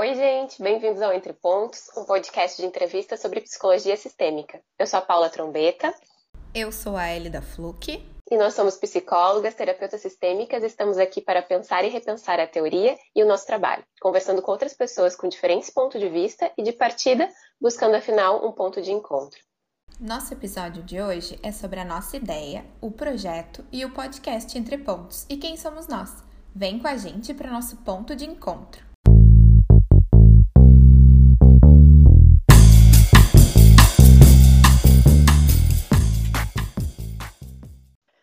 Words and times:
Oi, 0.00 0.14
gente, 0.14 0.62
bem-vindos 0.62 1.02
ao 1.02 1.12
Entre 1.12 1.30
Pontos, 1.34 1.90
um 1.94 2.06
podcast 2.06 2.56
de 2.56 2.66
entrevistas 2.66 3.20
sobre 3.20 3.42
psicologia 3.42 3.94
sistêmica. 3.98 4.58
Eu 4.78 4.86
sou 4.86 4.98
a 4.98 5.02
Paula 5.02 5.28
Trombeta. 5.28 5.92
Eu 6.54 6.72
sou 6.72 6.96
a 6.96 7.14
Ellie 7.14 7.28
da 7.28 7.42
Fluke. 7.42 8.02
E 8.30 8.36
nós 8.38 8.54
somos 8.54 8.78
psicólogas, 8.78 9.54
terapeutas 9.54 10.00
sistêmicas, 10.00 10.64
estamos 10.64 10.96
aqui 10.96 11.20
para 11.20 11.42
pensar 11.42 11.84
e 11.84 11.90
repensar 11.90 12.40
a 12.40 12.46
teoria 12.46 12.96
e 13.14 13.22
o 13.22 13.26
nosso 13.26 13.44
trabalho, 13.46 13.84
conversando 14.00 14.40
com 14.40 14.50
outras 14.50 14.72
pessoas 14.72 15.14
com 15.14 15.28
diferentes 15.28 15.68
pontos 15.68 16.00
de 16.00 16.08
vista 16.08 16.50
e 16.56 16.62
de 16.62 16.72
partida, 16.72 17.28
buscando 17.60 17.94
afinal 17.94 18.42
um 18.48 18.52
ponto 18.52 18.80
de 18.80 18.92
encontro. 18.92 19.38
Nosso 20.00 20.32
episódio 20.32 20.82
de 20.82 20.98
hoje 20.98 21.38
é 21.42 21.52
sobre 21.52 21.78
a 21.78 21.84
nossa 21.84 22.16
ideia, 22.16 22.64
o 22.80 22.90
projeto 22.90 23.62
e 23.70 23.84
o 23.84 23.92
podcast 23.92 24.56
Entre 24.56 24.78
Pontos. 24.78 25.26
E 25.28 25.36
quem 25.36 25.58
somos 25.58 25.86
nós? 25.88 26.24
Vem 26.56 26.78
com 26.78 26.88
a 26.88 26.96
gente 26.96 27.34
para 27.34 27.48
o 27.48 27.52
nosso 27.52 27.76
ponto 27.84 28.16
de 28.16 28.24
encontro. 28.24 28.88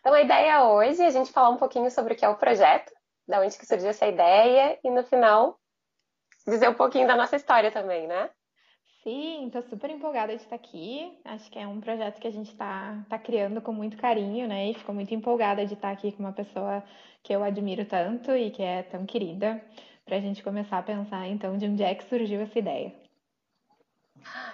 Então, 0.08 0.16
a 0.16 0.22
ideia 0.22 0.64
hoje 0.64 1.02
é 1.02 1.06
a 1.06 1.10
gente 1.10 1.30
falar 1.30 1.50
um 1.50 1.58
pouquinho 1.58 1.90
sobre 1.90 2.14
o 2.14 2.16
que 2.16 2.24
é 2.24 2.28
o 2.30 2.34
projeto, 2.34 2.90
da 3.28 3.42
onde 3.42 3.58
que 3.58 3.66
surgiu 3.66 3.90
essa 3.90 4.06
ideia 4.06 4.78
e 4.82 4.88
no 4.88 5.04
final 5.04 5.60
dizer 6.46 6.66
um 6.66 6.72
pouquinho 6.72 7.06
da 7.06 7.14
nossa 7.14 7.36
história 7.36 7.70
também, 7.70 8.06
né? 8.06 8.30
Sim, 9.02 9.48
estou 9.48 9.60
super 9.64 9.90
empolgada 9.90 10.34
de 10.34 10.42
estar 10.42 10.56
aqui. 10.56 11.14
Acho 11.26 11.50
que 11.50 11.58
é 11.58 11.66
um 11.66 11.78
projeto 11.78 12.20
que 12.20 12.26
a 12.26 12.30
gente 12.30 12.50
está 12.50 13.04
tá 13.10 13.18
criando 13.18 13.60
com 13.60 13.70
muito 13.70 13.98
carinho, 13.98 14.48
né? 14.48 14.70
E 14.70 14.74
fico 14.74 14.94
muito 14.94 15.12
empolgada 15.12 15.66
de 15.66 15.74
estar 15.74 15.90
aqui 15.90 16.10
com 16.10 16.20
uma 16.20 16.32
pessoa 16.32 16.82
que 17.22 17.34
eu 17.34 17.44
admiro 17.44 17.84
tanto 17.84 18.34
e 18.34 18.50
que 18.50 18.62
é 18.62 18.84
tão 18.84 19.04
querida, 19.04 19.62
para 20.06 20.16
a 20.16 20.20
gente 20.20 20.42
começar 20.42 20.78
a 20.78 20.82
pensar 20.82 21.28
então 21.28 21.58
de 21.58 21.66
onde 21.66 21.82
é 21.82 21.94
que 21.94 22.04
surgiu 22.04 22.40
essa 22.40 22.58
ideia. 22.58 22.94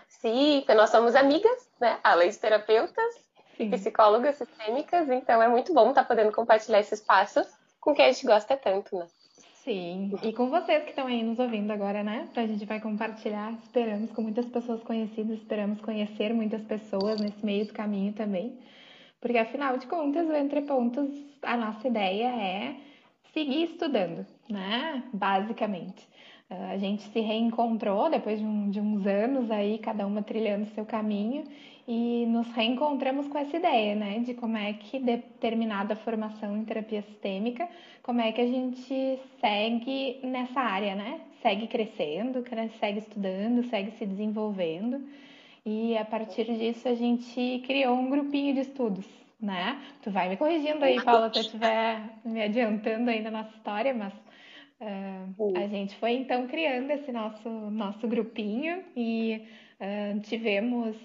Sim, 0.09 0.65
nós 0.75 0.91
somos 0.91 1.15
amigas, 1.15 1.71
né? 1.81 2.01
Além 2.03 2.29
de 2.29 2.39
terapeutas, 2.39 3.24
Sim. 3.57 3.71
psicólogas 3.71 4.37
sistêmicas, 4.37 5.09
então 5.09 5.43
é 5.43 5.49
muito 5.49 5.73
bom 5.73 5.91
estar 5.91 6.03
tá 6.03 6.09
podendo 6.09 6.33
compartilhar 6.33 6.81
esse 6.81 6.95
espaço 6.95 7.45
com 7.81 7.95
quem 7.95 8.07
a 8.07 8.13
gente 8.13 8.27
gosta 8.27 8.57
tanto, 8.57 8.97
né? 8.97 9.07
Sim, 9.65 10.13
e 10.23 10.33
com 10.33 10.51
vocês 10.51 10.83
que 10.85 10.91
estão 10.91 11.07
aí 11.07 11.23
nos 11.23 11.39
ouvindo 11.39 11.71
agora, 11.71 12.03
né? 12.03 12.29
A 12.37 12.47
gente 12.47 12.67
vai 12.67 12.81
compartilhar, 12.81 13.53
esperamos 13.63 14.11
com 14.13 14.21
muitas 14.21 14.45
pessoas 14.47 14.83
conhecidas, 14.83 15.39
esperamos 15.39 15.81
conhecer 15.81 16.35
muitas 16.35 16.63
pessoas 16.63 17.19
nesse 17.19 17.45
meio 17.45 17.67
do 17.67 17.73
caminho 17.73 18.13
também. 18.13 18.59
Porque 19.23 19.39
afinal 19.39 19.79
de 19.79 19.87
contas, 19.87 20.29
o 20.29 20.35
Entre 20.35 20.61
Pontos, 20.61 21.09
a 21.43 21.57
nossa 21.57 21.89
ideia 21.89 22.27
é 22.27 22.77
seguir 23.33 23.65
estudando, 23.65 24.27
né? 24.51 25.03
Basicamente. 25.15 26.07
A 26.51 26.77
gente 26.77 27.03
se 27.03 27.21
reencontrou 27.21 28.11
depois 28.11 28.39
de, 28.39 28.45
um, 28.45 28.71
de 28.71 28.81
uns 28.81 29.07
anos 29.07 29.51
aí, 29.51 29.79
cada 29.79 30.07
uma 30.07 30.23
trilhando 30.23 30.67
seu 30.75 30.85
caminho, 30.85 31.45
e 31.87 32.25
nos 32.27 32.51
reencontramos 32.53 33.29
com 33.29 33.39
essa 33.39 33.57
ideia, 33.57 33.95
né, 33.95 34.21
de 34.21 34.35
como 34.35 34.57
é 34.57 34.73
que 34.73 34.99
determinada 34.99 35.95
formação 35.97 36.57
em 36.57 36.65
terapia 36.65 37.03
sistêmica, 37.03 37.69
como 38.03 38.21
é 38.21 38.33
que 38.33 38.41
a 38.41 38.47
gente 38.47 39.19
segue 39.41 40.19
nessa 40.23 40.61
área, 40.61 40.95
né? 40.95 41.21
Segue 41.41 41.67
crescendo, 41.67 42.45
segue 42.79 42.99
estudando, 42.99 43.65
segue 43.69 43.93
se 43.93 44.05
desenvolvendo. 44.05 45.03
E 45.65 45.97
a 45.97 46.05
partir 46.05 46.45
disso 46.45 46.87
a 46.87 46.95
gente 46.95 47.63
criou 47.67 47.95
um 47.95 48.11
grupinho 48.11 48.55
de 48.55 48.61
estudos, 48.61 49.07
né? 49.41 49.81
Tu 50.03 50.11
vai 50.11 50.29
me 50.29 50.37
corrigindo 50.37 50.85
aí, 50.85 51.03
Paula, 51.03 51.31
se 51.33 51.39
eu 51.39 51.43
estiver 51.43 52.03
me 52.25 52.43
adiantando 52.43 53.09
aí 53.09 53.23
na 53.23 53.31
nossa 53.31 53.55
história, 53.57 53.95
mas 53.95 54.13
uh, 54.85 55.57
a 55.57 55.67
gente 55.67 55.97
foi 55.97 56.13
então 56.13 56.47
criando 56.47 56.91
esse 56.91 57.11
nosso, 57.11 57.49
nosso 57.49 58.07
grupinho 58.07 58.85
e 58.97 59.43
uh, 59.81 60.21
tivemos 60.21 60.97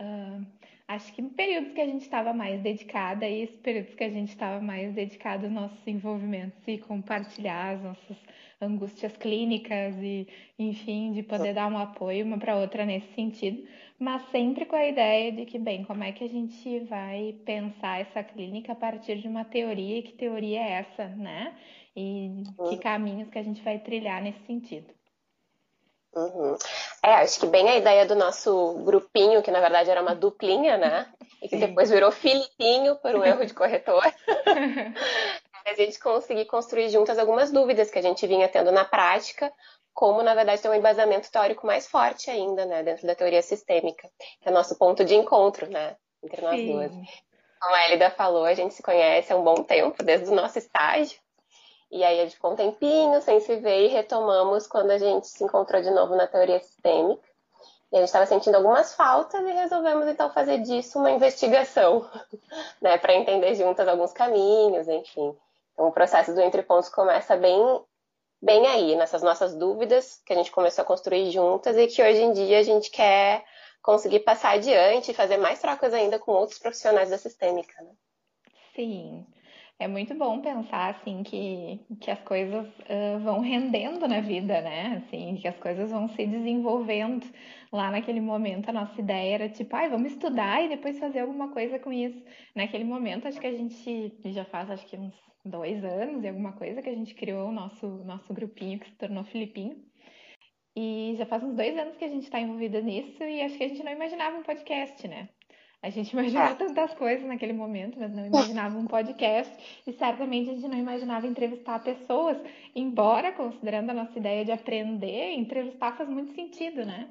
Uh, 0.00 0.44
acho 0.88 1.12
que 1.12 1.22
períodos 1.22 1.72
que 1.72 1.80
a 1.80 1.86
gente 1.86 2.02
estava 2.02 2.32
mais 2.32 2.60
dedicada 2.60 3.28
e 3.28 3.46
períodos 3.46 3.94
que 3.94 4.04
a 4.04 4.10
gente 4.10 4.30
estava 4.30 4.60
mais 4.60 4.92
dedicado 4.92 5.46
aos 5.46 5.52
nossos 5.52 5.86
envolvimentos 5.86 6.60
e 6.66 6.78
compartilhar 6.78 7.76
as 7.76 7.82
nossas 7.82 8.16
angústias 8.60 9.16
clínicas 9.16 9.94
e, 10.00 10.26
enfim, 10.58 11.12
de 11.12 11.22
poder 11.22 11.54
dar 11.54 11.70
um 11.70 11.78
apoio 11.78 12.24
uma 12.24 12.38
para 12.38 12.56
outra 12.56 12.84
nesse 12.84 13.12
sentido, 13.14 13.62
mas 13.98 14.22
sempre 14.30 14.64
com 14.66 14.76
a 14.76 14.86
ideia 14.86 15.30
de 15.32 15.44
que, 15.44 15.58
bem, 15.58 15.84
como 15.84 16.02
é 16.02 16.12
que 16.12 16.24
a 16.24 16.28
gente 16.28 16.80
vai 16.80 17.34
pensar 17.44 18.00
essa 18.00 18.22
clínica 18.22 18.72
a 18.72 18.76
partir 18.76 19.18
de 19.18 19.28
uma 19.28 19.44
teoria 19.44 19.98
e 19.98 20.02
que 20.02 20.12
teoria 20.12 20.60
é 20.60 20.70
essa, 20.72 21.08
né? 21.08 21.54
E 21.96 22.42
que 22.68 22.78
caminhos 22.78 23.28
que 23.28 23.38
a 23.38 23.42
gente 23.42 23.62
vai 23.62 23.78
trilhar 23.78 24.20
nesse 24.22 24.44
sentido. 24.46 24.92
Uhum. 26.14 26.56
É, 27.02 27.14
acho 27.14 27.40
que 27.40 27.46
bem 27.46 27.68
a 27.68 27.76
ideia 27.76 28.06
do 28.06 28.14
nosso 28.14 28.74
grupinho, 28.84 29.42
que 29.42 29.50
na 29.50 29.60
verdade 29.60 29.90
era 29.90 30.00
uma 30.00 30.14
duplinha, 30.14 30.76
né? 30.76 31.12
E 31.42 31.48
que 31.48 31.56
depois 31.56 31.90
virou 31.90 32.10
Filipinho 32.12 32.96
por 32.96 33.14
um 33.14 33.22
erro 33.24 33.44
de 33.44 33.52
corretor. 33.52 34.02
a 35.64 35.74
gente 35.74 35.98
conseguir 35.98 36.44
construir 36.44 36.90
juntas 36.90 37.18
algumas 37.18 37.50
dúvidas 37.50 37.90
que 37.90 37.98
a 37.98 38.02
gente 38.02 38.26
vinha 38.26 38.48
tendo 38.48 38.70
na 38.70 38.84
prática, 38.84 39.52
como 39.92 40.22
na 40.22 40.34
verdade 40.34 40.60
ter 40.60 40.68
um 40.68 40.74
embasamento 40.74 41.30
teórico 41.30 41.66
mais 41.66 41.86
forte 41.86 42.30
ainda, 42.30 42.66
né, 42.66 42.82
dentro 42.82 43.06
da 43.06 43.14
teoria 43.14 43.40
sistêmica, 43.40 44.10
que 44.42 44.48
é 44.48 44.52
nosso 44.52 44.76
ponto 44.76 45.04
de 45.04 45.14
encontro, 45.14 45.68
né, 45.68 45.96
entre 46.22 46.42
nós 46.42 46.60
Sim. 46.60 46.72
duas. 46.72 46.92
Como 47.60 47.74
a 47.74 47.88
Elida 47.88 48.10
falou, 48.10 48.44
a 48.44 48.52
gente 48.52 48.74
se 48.74 48.82
conhece 48.82 49.32
há 49.32 49.36
um 49.36 49.42
bom 49.42 49.62
tempo, 49.62 50.02
desde 50.02 50.28
o 50.28 50.34
nosso 50.34 50.58
estágio. 50.58 51.18
E 51.94 52.02
aí 52.02 52.18
a 52.18 52.24
gente 52.24 52.34
ficou 52.34 52.50
um 52.50 52.56
tempinho 52.56 53.22
sem 53.22 53.38
se 53.38 53.54
ver 53.54 53.84
e 53.84 53.86
retomamos 53.86 54.66
quando 54.66 54.90
a 54.90 54.98
gente 54.98 55.28
se 55.28 55.44
encontrou 55.44 55.80
de 55.80 55.92
novo 55.92 56.16
na 56.16 56.26
teoria 56.26 56.58
sistêmica. 56.58 57.22
E 57.92 57.96
a 57.96 58.00
gente 58.00 58.08
estava 58.08 58.26
sentindo 58.26 58.56
algumas 58.56 58.96
faltas 58.96 59.40
e 59.46 59.52
resolvemos 59.52 60.08
então 60.08 60.28
fazer 60.28 60.58
disso 60.58 60.98
uma 60.98 61.12
investigação, 61.12 62.04
né, 62.82 62.98
para 62.98 63.14
entender 63.14 63.54
juntas 63.54 63.86
alguns 63.86 64.12
caminhos, 64.12 64.88
enfim. 64.88 65.36
Então 65.72 65.86
o 65.86 65.92
processo 65.92 66.34
do 66.34 66.40
Entre 66.40 66.64
Pontos 66.64 66.88
começa 66.88 67.36
bem, 67.36 67.62
bem 68.42 68.66
aí, 68.66 68.96
nessas 68.96 69.22
nossas 69.22 69.54
dúvidas 69.54 70.20
que 70.26 70.32
a 70.32 70.36
gente 70.36 70.50
começou 70.50 70.82
a 70.82 70.86
construir 70.86 71.30
juntas 71.30 71.76
e 71.76 71.86
que 71.86 72.02
hoje 72.02 72.22
em 72.22 72.32
dia 72.32 72.58
a 72.58 72.64
gente 72.64 72.90
quer 72.90 73.44
conseguir 73.80 74.18
passar 74.18 74.54
adiante 74.54 75.12
e 75.12 75.14
fazer 75.14 75.36
mais 75.36 75.60
trocas 75.60 75.94
ainda 75.94 76.18
com 76.18 76.32
outros 76.32 76.58
profissionais 76.58 77.10
da 77.10 77.18
sistêmica. 77.18 77.80
Né? 77.80 77.90
Sim, 78.74 79.24
é 79.78 79.88
muito 79.88 80.14
bom 80.14 80.40
pensar 80.40 80.90
assim 80.90 81.22
que, 81.22 81.80
que 82.00 82.10
as 82.10 82.20
coisas 82.20 82.66
uh, 82.66 83.18
vão 83.20 83.40
rendendo 83.40 84.06
na 84.06 84.20
vida, 84.20 84.60
né? 84.60 85.02
Assim, 85.04 85.36
que 85.36 85.48
as 85.48 85.56
coisas 85.56 85.90
vão 85.90 86.08
se 86.08 86.26
desenvolvendo. 86.26 87.26
Lá 87.72 87.90
naquele 87.90 88.20
momento 88.20 88.68
a 88.68 88.72
nossa 88.72 89.00
ideia 89.00 89.34
era 89.34 89.48
tipo, 89.48 89.74
ai, 89.74 89.88
vamos 89.90 90.12
estudar 90.12 90.64
e 90.64 90.68
depois 90.68 90.98
fazer 90.98 91.20
alguma 91.20 91.52
coisa 91.52 91.78
com 91.78 91.92
isso. 91.92 92.22
Naquele 92.54 92.84
momento 92.84 93.26
acho 93.26 93.40
que 93.40 93.46
a 93.46 93.52
gente 93.52 94.14
já 94.26 94.44
faz 94.44 94.70
acho 94.70 94.86
que 94.86 94.96
uns 94.96 95.14
dois 95.44 95.84
anos 95.84 96.22
e 96.22 96.28
alguma 96.28 96.52
coisa 96.52 96.80
que 96.80 96.88
a 96.88 96.94
gente 96.94 97.14
criou 97.14 97.48
o 97.48 97.52
nosso, 97.52 97.86
nosso 98.04 98.32
grupinho 98.32 98.78
que 98.78 98.88
se 98.88 98.96
tornou 98.96 99.24
Filipinho. 99.24 99.76
E 100.76 101.14
já 101.16 101.26
faz 101.26 101.42
uns 101.42 101.54
dois 101.54 101.76
anos 101.76 101.96
que 101.96 102.04
a 102.04 102.08
gente 102.08 102.24
está 102.24 102.40
envolvida 102.40 102.80
nisso 102.80 103.22
e 103.22 103.42
acho 103.42 103.56
que 103.56 103.64
a 103.64 103.68
gente 103.68 103.82
não 103.84 103.92
imaginava 103.92 104.36
um 104.36 104.42
podcast, 104.42 105.06
né? 105.06 105.28
A 105.84 105.90
gente 105.90 106.12
imaginava 106.16 106.52
ah. 106.52 106.56
tantas 106.56 106.94
coisas 106.94 107.26
naquele 107.26 107.52
momento, 107.52 108.00
mas 108.00 108.10
não 108.10 108.26
imaginava 108.26 108.78
um 108.78 108.86
podcast 108.86 109.54
e 109.86 109.92
certamente 109.92 110.48
a 110.48 110.54
gente 110.54 110.66
não 110.66 110.78
imaginava 110.78 111.26
entrevistar 111.26 111.78
pessoas, 111.80 112.38
embora 112.74 113.32
considerando 113.32 113.90
a 113.90 113.94
nossa 113.94 114.18
ideia 114.18 114.46
de 114.46 114.50
aprender, 114.50 115.34
entrevistar 115.34 115.92
faz 115.92 116.08
muito 116.08 116.34
sentido, 116.34 116.86
né? 116.86 117.06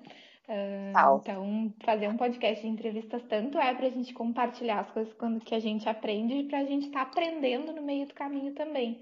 Uh, 0.50 1.20
então, 1.22 1.74
fazer 1.86 2.08
um 2.10 2.18
podcast 2.18 2.62
de 2.62 2.68
entrevistas 2.68 3.24
tanto 3.30 3.58
é 3.58 3.74
para 3.74 3.86
a 3.86 3.92
gente 3.92 4.14
compartilhar 4.14 4.80
as 4.80 4.92
coisas 4.92 5.14
quando 5.14 5.40
que 5.40 5.56
a 5.56 5.60
gente 5.60 5.88
aprende 5.88 6.34
e 6.34 6.44
para 6.44 6.60
a 6.60 6.66
gente 6.66 6.88
estar 6.88 7.06
tá 7.06 7.12
aprendendo 7.12 7.72
no 7.72 7.82
meio 7.82 8.08
do 8.08 8.14
caminho 8.14 8.54
também, 8.54 9.00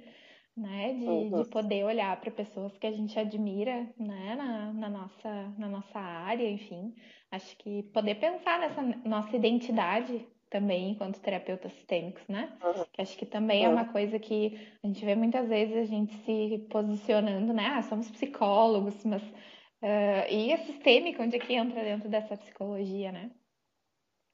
né? 0.55 0.93
De, 0.93 1.05
uhum. 1.05 1.41
de 1.43 1.49
poder 1.49 1.83
olhar 1.85 2.19
para 2.19 2.31
pessoas 2.31 2.77
que 2.77 2.87
a 2.87 2.91
gente 2.91 3.17
admira, 3.17 3.87
né? 3.97 4.35
Na, 4.35 4.73
na, 4.73 4.89
nossa, 4.89 5.53
na 5.57 5.67
nossa 5.67 5.99
área, 5.99 6.49
enfim. 6.49 6.93
Acho 7.31 7.55
que 7.57 7.83
poder 7.93 8.15
pensar 8.15 8.59
nessa 8.59 8.81
nossa 9.05 9.35
identidade 9.35 10.27
também 10.49 10.91
enquanto 10.91 11.21
terapeutas 11.21 11.71
sistêmicos, 11.73 12.27
né? 12.27 12.51
Uhum. 12.63 12.85
Que 12.91 13.01
acho 13.01 13.17
que 13.17 13.25
também 13.25 13.65
uhum. 13.65 13.71
é 13.71 13.75
uma 13.75 13.91
coisa 13.91 14.19
que 14.19 14.59
a 14.83 14.87
gente 14.87 15.03
vê 15.03 15.15
muitas 15.15 15.47
vezes 15.47 15.77
a 15.77 15.85
gente 15.85 16.13
se 16.25 16.67
posicionando, 16.69 17.53
né? 17.53 17.67
Ah, 17.67 17.81
somos 17.83 18.11
psicólogos, 18.11 19.03
mas 19.05 19.23
uh, 19.23 20.29
e 20.29 20.51
a 20.51 20.57
sistêmica, 20.57 21.23
onde 21.23 21.37
é 21.37 21.39
que 21.39 21.53
entra 21.53 21.81
dentro 21.81 22.09
dessa 22.09 22.35
psicologia, 22.35 23.11
né? 23.13 23.31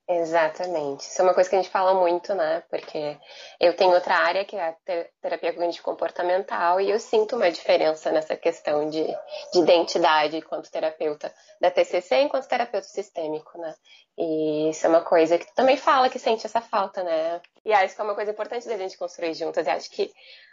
Exatamente. 0.09 1.01
Isso 1.01 1.21
é 1.21 1.23
uma 1.25 1.33
coisa 1.33 1.49
que 1.49 1.55
a 1.57 1.61
gente 1.61 1.71
fala 1.71 1.93
muito, 1.93 2.33
né? 2.33 2.63
Porque 2.69 3.17
eu 3.59 3.75
tenho 3.75 3.93
outra 3.93 4.15
área 4.15 4.45
que 4.45 4.55
é 4.55 4.69
a 4.69 4.75
terapia 5.21 5.51
cognitivo 5.51 5.83
comportamental 5.83 6.79
e 6.79 6.89
eu 6.89 6.97
sinto 6.97 7.35
uma 7.35 7.51
diferença 7.51 8.09
nessa 8.09 8.37
questão 8.37 8.89
de, 8.89 9.03
de 9.03 9.59
identidade 9.59 10.37
enquanto 10.37 10.71
terapeuta 10.71 11.33
da 11.59 11.69
TCC 11.69 12.21
enquanto 12.21 12.47
terapeuta 12.47 12.87
sistêmico, 12.87 13.57
né? 13.57 13.75
E 14.17 14.69
isso 14.69 14.85
é 14.85 14.89
uma 14.89 15.01
coisa 15.01 15.37
que 15.37 15.45
tu 15.45 15.53
também 15.53 15.75
fala 15.75 16.09
que 16.09 16.17
sente 16.17 16.45
essa 16.45 16.61
falta, 16.61 17.03
né? 17.03 17.41
E 17.65 17.73
acho 17.73 17.93
que 17.93 17.99
é 17.99 18.03
uma 18.05 18.15
coisa 18.15 18.31
importante 18.31 18.65
da 18.65 18.77
gente 18.77 18.97
construir 18.97 19.33
juntas. 19.33 19.67
E 19.67 19.69
acho 19.69 19.91
que 19.91 20.09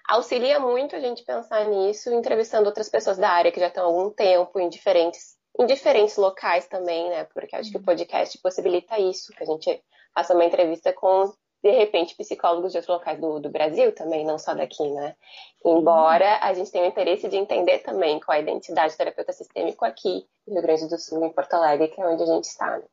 auxilia 0.08 0.58
muito 0.58 0.96
a 0.96 1.00
gente 1.00 1.22
pensar 1.22 1.64
nisso 1.66 2.12
entrevistando 2.12 2.66
outras 2.66 2.88
pessoas 2.88 3.18
da 3.18 3.30
área 3.30 3.52
que 3.52 3.60
já 3.60 3.68
estão 3.68 3.84
há 3.84 3.86
algum 3.86 4.10
tempo 4.10 4.58
em 4.58 4.68
diferentes 4.68 5.36
em 5.58 5.66
diferentes 5.66 6.16
locais 6.16 6.66
também, 6.66 7.08
né? 7.10 7.24
Porque 7.24 7.54
acho 7.54 7.70
que 7.70 7.76
o 7.76 7.80
uhum. 7.80 7.84
podcast 7.84 8.38
possibilita 8.38 8.98
isso, 8.98 9.32
que 9.32 9.42
a 9.42 9.46
gente 9.46 9.82
faça 10.14 10.34
uma 10.34 10.44
entrevista 10.44 10.92
com, 10.92 11.32
de 11.62 11.70
repente, 11.70 12.16
psicólogos 12.16 12.72
de 12.72 12.78
outros 12.78 12.96
locais 12.96 13.20
do, 13.20 13.40
do 13.40 13.50
Brasil 13.50 13.94
também, 13.94 14.24
não 14.24 14.38
só 14.38 14.54
daqui, 14.54 14.88
né? 14.90 15.14
Embora 15.64 16.38
a 16.40 16.52
gente 16.54 16.70
tenha 16.70 16.84
o 16.84 16.88
interesse 16.88 17.28
de 17.28 17.36
entender 17.36 17.78
também 17.80 18.20
qual 18.20 18.36
a 18.36 18.40
identidade 18.40 18.94
do 18.94 18.96
terapeuta 18.96 19.32
sistêmico 19.32 19.84
aqui 19.84 20.26
no 20.46 20.54
Rio 20.54 20.62
Grande 20.62 20.88
do 20.88 20.98
Sul, 20.98 21.24
em 21.24 21.32
Porto 21.32 21.54
Alegre, 21.54 21.88
que 21.88 22.00
é 22.00 22.06
onde 22.06 22.22
a 22.22 22.26
gente 22.26 22.44
está. 22.44 22.78
Né? 22.78 22.84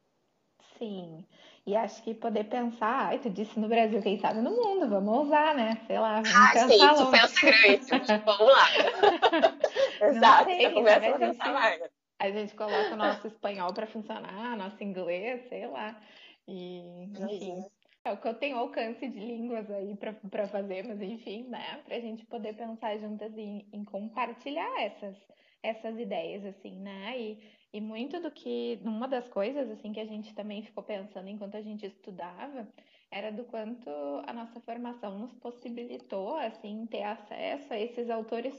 Sim. 0.78 1.26
E 1.66 1.76
acho 1.76 2.02
que 2.02 2.16
poder 2.16 2.46
pensar, 2.46 3.10
ai, 3.10 3.20
tu 3.20 3.30
disse 3.30 3.60
no 3.60 3.68
Brasil, 3.68 4.02
quem 4.02 4.20
sabe 4.20 4.42
no 4.42 4.50
mundo, 4.50 4.90
vamos 4.90 5.28
usar, 5.28 5.54
né? 5.54 5.80
Sei 5.86 6.00
lá, 6.00 6.16
vamos 6.16 6.36
ah, 6.36 6.50
pensar 6.54 6.70
sim, 6.70 7.04
longe. 7.04 7.12
pensa 7.12 7.46
grande, 7.46 8.24
vamos 8.26 8.48
lá. 8.48 10.08
Exato, 10.08 10.46
sei, 10.46 10.72
começa 10.72 11.08
a 11.08 11.20
pensar 11.20 11.54
mais. 11.54 12.01
A 12.22 12.30
gente 12.30 12.54
coloca 12.54 12.94
o 12.94 12.96
nosso 12.96 13.26
espanhol 13.26 13.74
para 13.74 13.88
funcionar, 13.88 14.56
nosso 14.56 14.84
inglês, 14.84 15.42
sei 15.50 15.66
lá. 15.66 16.00
E, 16.48 17.06
enfim. 17.06 17.66
É 18.06 18.12
o 18.12 18.18
que 18.18 18.28
eu 18.28 18.36
tenho 18.36 18.58
alcance 18.58 19.08
de 19.08 19.20
línguas 19.20 19.68
aí 19.72 19.98
para 20.30 20.48
fazer, 20.48 20.84
mas 20.84 21.02
enfim, 21.02 21.46
né? 21.50 21.82
Para 21.84 21.96
a 21.96 22.00
gente 22.00 22.24
poder 22.28 22.56
pensar 22.56 22.96
juntas 23.00 23.36
em, 23.36 23.68
em, 23.74 23.84
compartilhar 23.84 24.72
essas, 24.84 25.18
essas 25.64 25.98
ideias, 25.98 26.46
assim, 26.46 26.80
né? 26.80 27.20
E, 27.20 27.40
e 27.74 27.82
muito 27.82 28.20
do 28.20 28.30
que. 28.30 28.80
Uma 28.84 29.08
das 29.08 29.28
coisas, 29.28 29.72
assim, 29.72 29.92
que 29.92 30.00
a 30.00 30.06
gente 30.06 30.36
também 30.36 30.62
ficou 30.62 30.84
pensando 30.84 31.28
enquanto 31.28 31.58
a 31.58 31.62
gente 31.64 31.88
estudava 31.88 32.68
era 33.10 33.32
do 33.32 33.46
quanto 33.46 33.90
a 34.28 34.32
nossa 34.32 34.60
formação 34.62 35.18
nos 35.18 35.34
possibilitou, 35.34 36.36
assim, 36.36 36.86
ter 36.86 37.02
acesso 37.02 37.74
a 37.74 37.80
esses 37.80 38.12
autores 38.12 38.56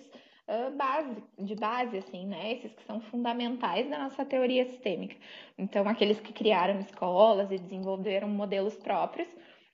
base, 0.77 1.23
de 1.39 1.55
base, 1.55 1.99
assim, 1.99 2.27
né? 2.27 2.53
Esses 2.53 2.73
que 2.75 2.85
são 2.85 3.01
fundamentais 3.01 3.89
da 3.89 3.99
nossa 3.99 4.25
teoria 4.25 4.65
sistêmica. 4.67 5.17
Então, 5.57 5.89
aqueles 5.89 6.21
que 6.21 6.33
criaram 6.33 6.81
escolas 6.81 7.51
e 7.51 7.59
desenvolveram 7.59 8.29
modelos 8.29 8.77
próprios, 8.77 9.29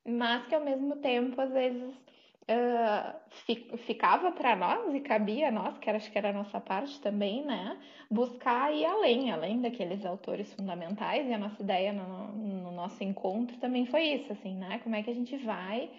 mas 0.07 0.47
que 0.47 0.55
ao 0.55 0.65
mesmo 0.65 0.97
tempo, 0.97 1.41
às 1.41 1.53
vezes, 1.53 1.95
uh, 2.49 3.79
ficava 3.79 4.33
para 4.33 4.57
nós 4.57 4.95
e 4.95 5.01
cabia 5.01 5.49
a 5.49 5.53
nós, 5.53 5.79
que 5.79 5.89
era, 5.89 5.99
acho 5.99 6.11
que 6.11 6.19
era 6.19 6.31
a 6.31 6.33
nossa 6.33 6.61
parte 6.61 7.01
também, 7.01 7.45
né? 7.45 7.79
Buscar 8.11 8.75
ir 8.75 8.85
além, 8.85 9.31
além 9.31 9.61
daqueles 9.61 10.05
autores 10.05 10.53
fundamentais, 10.55 11.27
e 11.29 11.33
a 11.33 11.39
nossa 11.39 11.63
ideia 11.63 11.93
no, 11.93 12.29
no 12.33 12.71
nosso 12.73 13.03
encontro 13.03 13.57
também 13.59 13.87
foi 13.87 14.03
isso, 14.05 14.33
assim, 14.33 14.55
né? 14.55 14.81
Como 14.83 14.95
é 14.95 15.03
que 15.03 15.11
a 15.11 15.15
gente 15.15 15.37
vai 15.39 15.91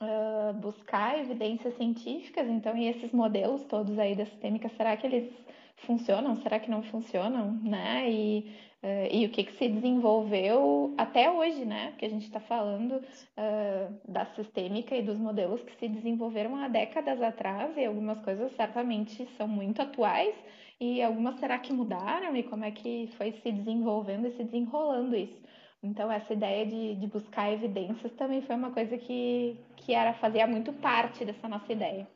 uh, 0.00 0.52
buscar 0.54 1.18
evidências 1.18 1.76
científicas, 1.76 2.48
então, 2.48 2.76
e 2.76 2.88
esses 2.88 3.12
modelos 3.12 3.62
todos 3.64 3.98
aí 3.98 4.14
da 4.14 4.26
sistêmica, 4.26 4.68
será 4.76 4.96
que 4.96 5.06
eles 5.06 5.32
funcionam? 5.78 6.36
Será 6.36 6.58
que 6.58 6.70
não 6.70 6.82
funcionam? 6.82 7.52
Né? 7.62 8.10
E, 8.10 8.52
uh, 8.82 9.08
e 9.10 9.26
o 9.26 9.30
que, 9.30 9.44
que 9.44 9.56
se 9.58 9.68
desenvolveu 9.68 10.94
até 10.96 11.30
hoje, 11.30 11.64
né? 11.64 11.90
Porque 11.90 12.06
a 12.06 12.10
gente 12.10 12.24
está 12.24 12.40
falando 12.40 12.96
uh, 12.96 13.94
da 14.06 14.26
sistêmica 14.26 14.96
e 14.96 15.02
dos 15.02 15.18
modelos 15.18 15.62
que 15.62 15.76
se 15.76 15.88
desenvolveram 15.88 16.56
há 16.56 16.68
décadas 16.68 17.20
atrás, 17.22 17.76
e 17.76 17.84
algumas 17.84 18.20
coisas 18.20 18.52
certamente 18.56 19.28
são 19.36 19.48
muito 19.48 19.82
atuais, 19.82 20.34
e 20.80 21.02
algumas 21.02 21.38
será 21.38 21.58
que 21.58 21.72
mudaram? 21.72 22.36
E 22.36 22.42
como 22.42 22.64
é 22.64 22.70
que 22.70 23.08
foi 23.16 23.32
se 23.32 23.52
desenvolvendo 23.52 24.26
e 24.26 24.32
se 24.32 24.44
desenrolando 24.44 25.16
isso? 25.16 25.44
Então, 25.84 26.10
essa 26.10 26.32
ideia 26.32 26.64
de, 26.64 26.94
de 26.94 27.06
buscar 27.06 27.52
evidências 27.52 28.10
também 28.14 28.40
foi 28.40 28.56
uma 28.56 28.72
coisa 28.72 28.96
que, 28.96 29.54
que 29.76 29.92
era 29.92 30.14
fazia 30.14 30.46
muito 30.46 30.72
parte 30.72 31.26
dessa 31.26 31.46
nossa 31.46 31.70
ideia. 31.70 32.08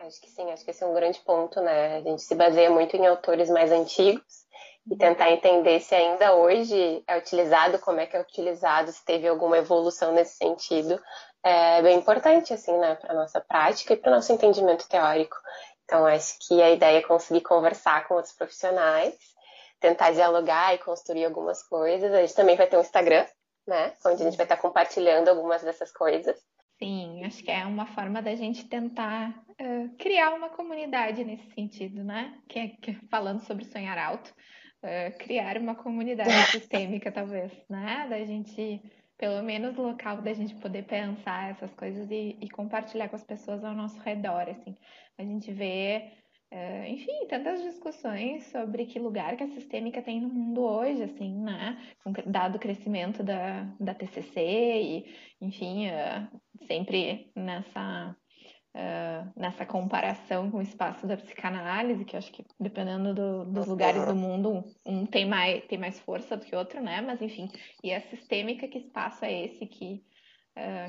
Acho 0.00 0.20
que 0.20 0.28
sim, 0.28 0.50
acho 0.50 0.64
que 0.64 0.72
esse 0.72 0.82
é 0.82 0.86
um 0.86 0.94
grande 0.94 1.20
ponto, 1.20 1.60
né? 1.60 1.98
A 1.98 2.00
gente 2.00 2.22
se 2.22 2.34
baseia 2.34 2.68
muito 2.70 2.96
em 2.96 3.06
autores 3.06 3.48
mais 3.50 3.70
antigos 3.70 4.46
e 4.90 4.96
tentar 4.96 5.30
entender 5.30 5.78
se 5.78 5.94
ainda 5.94 6.34
hoje 6.34 7.04
é 7.06 7.16
utilizado, 7.16 7.78
como 7.78 8.00
é 8.00 8.06
que 8.06 8.16
é 8.16 8.20
utilizado, 8.20 8.90
se 8.90 9.04
teve 9.04 9.28
alguma 9.28 9.58
evolução 9.58 10.12
nesse 10.12 10.36
sentido, 10.36 11.00
é 11.44 11.80
bem 11.80 11.98
importante, 11.98 12.52
assim, 12.52 12.76
né, 12.78 12.96
para 12.96 13.14
nossa 13.14 13.40
prática 13.40 13.94
e 13.94 13.96
para 13.96 14.10
o 14.10 14.14
nosso 14.16 14.32
entendimento 14.32 14.88
teórico. 14.88 15.36
Então, 15.84 16.04
acho 16.04 16.36
que 16.40 16.60
a 16.60 16.70
ideia 16.70 16.98
é 16.98 17.02
conseguir 17.02 17.42
conversar 17.42 18.08
com 18.08 18.14
outros 18.14 18.34
profissionais 18.34 19.14
tentar 19.80 20.12
dialogar 20.12 20.74
e 20.74 20.78
construir 20.78 21.24
algumas 21.24 21.62
coisas. 21.62 22.12
A 22.12 22.20
gente 22.20 22.34
também 22.34 22.56
vai 22.56 22.66
ter 22.66 22.76
um 22.76 22.80
Instagram, 22.80 23.26
né? 23.66 23.92
Onde 24.04 24.22
a 24.22 24.24
gente 24.24 24.36
vai 24.36 24.44
estar 24.44 24.56
compartilhando 24.56 25.28
algumas 25.28 25.62
dessas 25.62 25.92
coisas. 25.92 26.36
Sim, 26.78 27.24
acho 27.24 27.42
que 27.42 27.50
é 27.50 27.66
uma 27.66 27.86
forma 27.86 28.22
da 28.22 28.34
gente 28.36 28.68
tentar 28.68 29.30
uh, 29.60 29.96
criar 29.98 30.30
uma 30.30 30.48
comunidade 30.48 31.24
nesse 31.24 31.50
sentido, 31.52 32.04
né? 32.04 32.38
Que, 32.48 32.58
é, 32.58 32.68
que 32.68 32.94
falando 33.10 33.40
sobre 33.40 33.64
sonhar 33.64 33.98
alto, 33.98 34.32
uh, 34.82 35.18
criar 35.18 35.58
uma 35.58 35.74
comunidade 35.74 36.30
sistêmica, 36.52 37.10
talvez, 37.10 37.52
né? 37.68 38.06
Da 38.08 38.24
gente, 38.24 38.80
pelo 39.16 39.42
menos 39.42 39.76
local 39.76 40.22
da 40.22 40.32
gente 40.32 40.54
poder 40.54 40.84
pensar 40.84 41.50
essas 41.50 41.74
coisas 41.74 42.08
e, 42.12 42.36
e 42.40 42.48
compartilhar 42.48 43.08
com 43.08 43.16
as 43.16 43.24
pessoas 43.24 43.64
ao 43.64 43.74
nosso 43.74 43.98
redor, 44.00 44.48
assim. 44.48 44.76
A 45.18 45.24
gente 45.24 45.52
vê 45.52 46.12
Uh, 46.50 46.86
enfim, 46.86 47.26
tantas 47.28 47.62
discussões 47.62 48.44
sobre 48.46 48.86
que 48.86 48.98
lugar 48.98 49.36
que 49.36 49.44
a 49.44 49.48
sistêmica 49.48 50.00
tem 50.00 50.18
no 50.18 50.30
mundo 50.30 50.62
hoje, 50.62 51.02
assim, 51.02 51.42
né? 51.42 51.76
Com, 52.02 52.10
dado 52.26 52.56
o 52.56 52.58
crescimento 52.58 53.22
da, 53.22 53.64
da 53.78 53.92
TCC 53.94 54.40
e, 54.40 55.14
enfim, 55.42 55.88
uh, 55.88 56.40
sempre 56.66 57.30
nessa, 57.36 58.16
uh, 58.74 59.32
nessa 59.36 59.66
comparação 59.66 60.50
com 60.50 60.56
o 60.56 60.62
espaço 60.62 61.06
da 61.06 61.18
psicanálise, 61.18 62.06
que 62.06 62.16
eu 62.16 62.18
acho 62.18 62.32
que 62.32 62.42
dependendo 62.58 63.12
do, 63.12 63.44
dos 63.44 63.66
lugares 63.66 64.06
do 64.06 64.16
mundo, 64.16 64.64
um 64.86 65.04
tem 65.04 65.26
mais, 65.26 65.62
tem 65.66 65.76
mais 65.76 66.00
força 66.00 66.34
do 66.34 66.46
que 66.46 66.56
outro, 66.56 66.80
né? 66.80 67.02
Mas, 67.02 67.20
enfim, 67.20 67.50
e 67.84 67.92
a 67.92 68.00
sistêmica, 68.00 68.66
que 68.66 68.78
espaço 68.78 69.22
é 69.22 69.44
esse? 69.44 69.66
Que, 69.66 70.02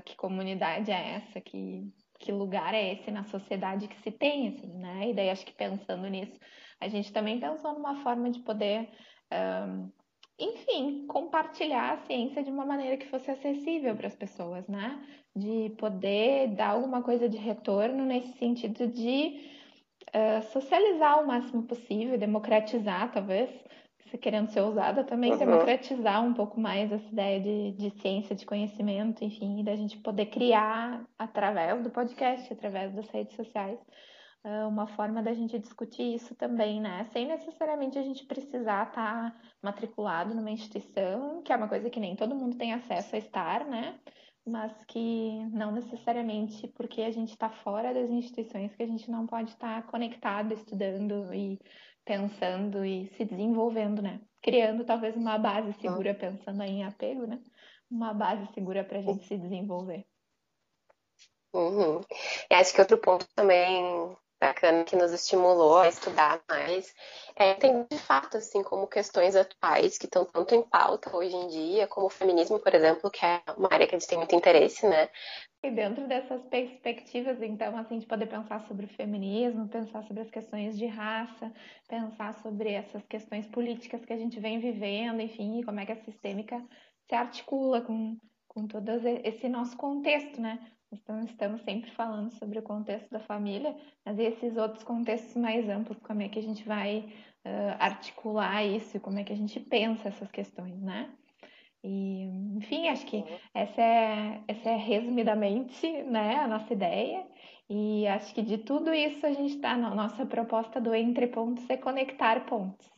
que 0.06 0.16
comunidade 0.16 0.90
é 0.90 1.16
essa? 1.16 1.42
Que 1.42 1.92
que 2.20 2.32
lugar 2.32 2.74
é 2.74 2.94
esse 2.94 3.10
na 3.10 3.24
sociedade 3.24 3.88
que 3.88 4.00
se 4.02 4.12
tem, 4.12 4.50
assim, 4.50 4.68
né? 4.78 5.10
E 5.10 5.14
daí 5.14 5.30
acho 5.30 5.46
que 5.46 5.54
pensando 5.54 6.08
nisso, 6.08 6.38
a 6.80 6.88
gente 6.88 7.12
também 7.14 7.40
pensou 7.40 7.74
numa 7.74 8.04
forma 8.04 8.30
de 8.30 8.40
poder, 8.40 8.90
um, 9.68 9.90
enfim, 10.38 11.08
compartilhar 11.08 11.94
a 11.94 11.98
ciência 12.06 12.44
de 12.44 12.52
uma 12.52 12.66
maneira 12.66 12.98
que 12.98 13.08
fosse 13.08 13.32
acessível 13.32 13.96
para 13.96 14.08
as 14.08 14.16
pessoas, 14.16 14.68
né? 14.68 15.02
De 15.36 15.74
poder 15.78 16.50
dar 16.56 16.72
alguma 16.72 17.02
coisa 17.02 17.30
de 17.30 17.38
retorno 17.38 18.06
nesse 18.06 18.38
sentido 18.38 18.88
de 18.88 19.50
uh, 20.10 20.44
socializar 20.52 21.24
o 21.24 21.28
máximo 21.28 21.64
possível, 21.64 22.18
democratizar, 22.18 23.12
talvez, 23.12 23.50
querendo 24.22 24.50
ser 24.50 24.62
ousada 24.62 25.04
também, 25.04 25.34
uhum. 25.34 25.38
democratizar 25.38 26.24
um 26.24 26.34
pouco 26.34 26.60
mais 26.60 26.92
essa 26.92 27.08
ideia 27.08 27.40
de, 27.40 27.72
de 27.74 27.90
ciência, 28.02 28.36
de 28.36 28.46
conhecimento, 28.46 29.24
enfim, 29.24 29.64
da 29.64 29.76
gente 29.76 29.98
poder 29.98 30.28
criar 30.28 31.06
através 31.18 31.82
do 31.84 31.90
podcast, 31.90 32.52
através 32.52 32.94
das 32.94 33.08
redes 33.10 33.36
sociais, 33.36 33.80
ah, 34.44 34.68
uma 34.68 34.88
forma 34.88 35.22
da 35.22 35.34
gente 35.34 35.60
discutir 35.60 36.16
isso 36.16 36.34
também, 36.36 36.80
né? 36.80 37.06
Sem 37.12 37.28
necessariamente 37.28 38.00
a 38.00 38.02
gente 38.04 38.26
precisar 38.26 38.88
estar 38.88 39.32
tá 39.32 39.36
matriculado 39.62 40.34
numa 40.34 40.52
instituição, 40.52 41.42
que 41.44 41.52
é 41.52 41.56
uma 41.56 41.68
coisa 41.68 41.90
que 41.90 42.00
nem 42.00 42.16
todo 42.16 42.36
mundo 42.36 42.58
tem 42.58 42.74
acesso 42.74 43.16
a 43.16 43.20
estar, 43.20 43.66
né? 43.66 44.00
Mas 44.48 44.74
que 44.86 45.46
não 45.52 45.72
necessariamente 45.72 46.68
porque 46.70 47.02
a 47.02 47.12
gente 47.12 47.32
está 47.32 47.50
fora 47.50 47.94
das 47.94 48.10
instituições 48.10 48.74
que 48.76 48.82
a 48.82 48.88
gente 48.88 49.12
não 49.12 49.28
pode 49.28 49.52
estar 49.52 49.82
tá 49.82 49.88
conectado, 49.88 50.54
estudando 50.54 51.34
e 51.34 51.60
pensando 52.10 52.84
e 52.84 53.08
se 53.16 53.24
desenvolvendo, 53.24 54.02
né? 54.02 54.20
Criando 54.42 54.84
talvez 54.84 55.16
uma 55.16 55.38
base 55.38 55.72
segura, 55.80 56.16
pensando 56.16 56.64
em 56.64 56.84
apego, 56.84 57.28
né? 57.28 57.40
Uma 57.88 58.16
base 58.16 58.52
segura 58.52 58.84
para 58.84 58.98
a 58.98 59.02
gente 59.02 59.28
se 59.28 59.38
desenvolver. 59.38 60.08
Uhum. 61.54 62.02
E 62.50 62.54
acho 62.56 62.74
que 62.74 62.82
outro 62.82 62.98
ponto 62.98 63.28
também 63.36 64.18
bacana 64.40 64.84
que 64.84 64.96
nos 64.96 65.12
estimulou 65.12 65.78
a 65.78 65.90
estudar 65.90 66.42
mais 66.50 66.94
é 67.36 67.56
de 67.56 67.98
fato 67.98 68.38
assim 68.38 68.64
como 68.64 68.88
questões 68.88 69.36
atuais 69.36 69.98
que 69.98 70.06
estão 70.06 70.26
tanto 70.26 70.56
em 70.56 70.62
pauta 70.62 71.16
hoje 71.16 71.36
em 71.36 71.48
dia, 71.48 71.88
como 71.88 72.08
o 72.08 72.10
feminismo, 72.10 72.60
por 72.60 72.74
exemplo, 72.74 73.12
que 73.12 73.26
é 73.26 73.42
uma 73.58 73.70
área 73.72 73.86
que 73.88 73.96
a 73.96 74.00
gente 74.00 74.08
tem 74.08 74.18
muito 74.18 74.36
interesse, 74.36 74.88
né? 74.88 75.10
E 75.62 75.70
dentro 75.70 76.08
dessas 76.08 76.42
perspectivas, 76.46 77.42
então, 77.42 77.78
assim, 77.78 78.00
de 78.00 78.06
poder 78.06 78.28
pensar 78.28 78.62
sobre 78.62 78.86
o 78.86 78.90
feminismo, 78.96 79.68
pensar 79.68 80.04
sobre 80.04 80.24
as 80.24 80.30
questões 80.30 80.78
de 80.78 80.86
raça, 80.86 81.52
pensar 81.88 82.34
sobre 82.36 82.72
essas 82.72 83.06
questões 83.08 83.46
políticas 83.48 84.06
que 84.06 84.14
a 84.14 84.18
gente 84.18 84.40
vem 84.40 84.60
vivendo, 84.60 85.20
enfim, 85.22 85.62
como 85.64 85.82
é 85.82 85.86
que 85.86 85.92
a 85.92 86.04
sistêmica 86.04 86.64
se 87.10 87.16
articula 87.16 87.82
com, 87.82 88.18
com 88.48 88.68
todo 88.68 88.90
esse 89.24 89.50
nosso 89.50 89.76
contexto, 89.76 90.40
né? 90.40 90.60
Então, 90.92 91.24
estamos 91.24 91.62
sempre 91.62 91.92
falando 91.92 92.32
sobre 92.32 92.58
o 92.58 92.64
contexto 92.64 93.10
da 93.12 93.20
família, 93.20 93.76
mas 94.04 94.18
esses 94.18 94.58
outros 94.58 94.84
contextos 94.84 95.36
mais 95.36 95.70
amplos, 95.70 96.00
como 96.00 96.22
é 96.22 96.30
que 96.30 96.40
a 96.40 96.42
gente 96.42 96.64
vai 96.64 97.14
uh, 97.46 97.76
articular 97.80 98.64
isso 98.66 99.00
como 99.00 99.20
é 99.20 99.24
que 99.24 99.34
a 99.34 99.36
gente 99.36 99.60
pensa 99.60 100.08
essas 100.08 100.32
questões, 100.32 100.82
né? 100.82 101.14
E, 101.84 102.24
enfim, 102.58 102.90
acho 102.90 103.06
que 103.06 103.24
essa 103.54 103.82
é, 103.82 104.42
essa 104.48 104.70
é 104.70 104.76
resumidamente 104.76 105.88
né, 106.04 106.36
a 106.36 106.48
nossa 106.48 106.74
ideia. 106.74 107.26
E 107.70 108.06
acho 108.08 108.34
que 108.34 108.42
de 108.42 108.58
tudo 108.58 108.94
isso 108.94 109.26
a 109.26 109.32
gente 109.32 109.56
está 109.56 109.78
na 109.78 109.94
nossa 109.94 110.26
proposta 110.26 110.82
do 110.82 110.94
Entre 110.94 111.28
Pontos 111.28 111.70
é 111.70 111.78
conectar 111.78 112.46
pontos. 112.46 112.90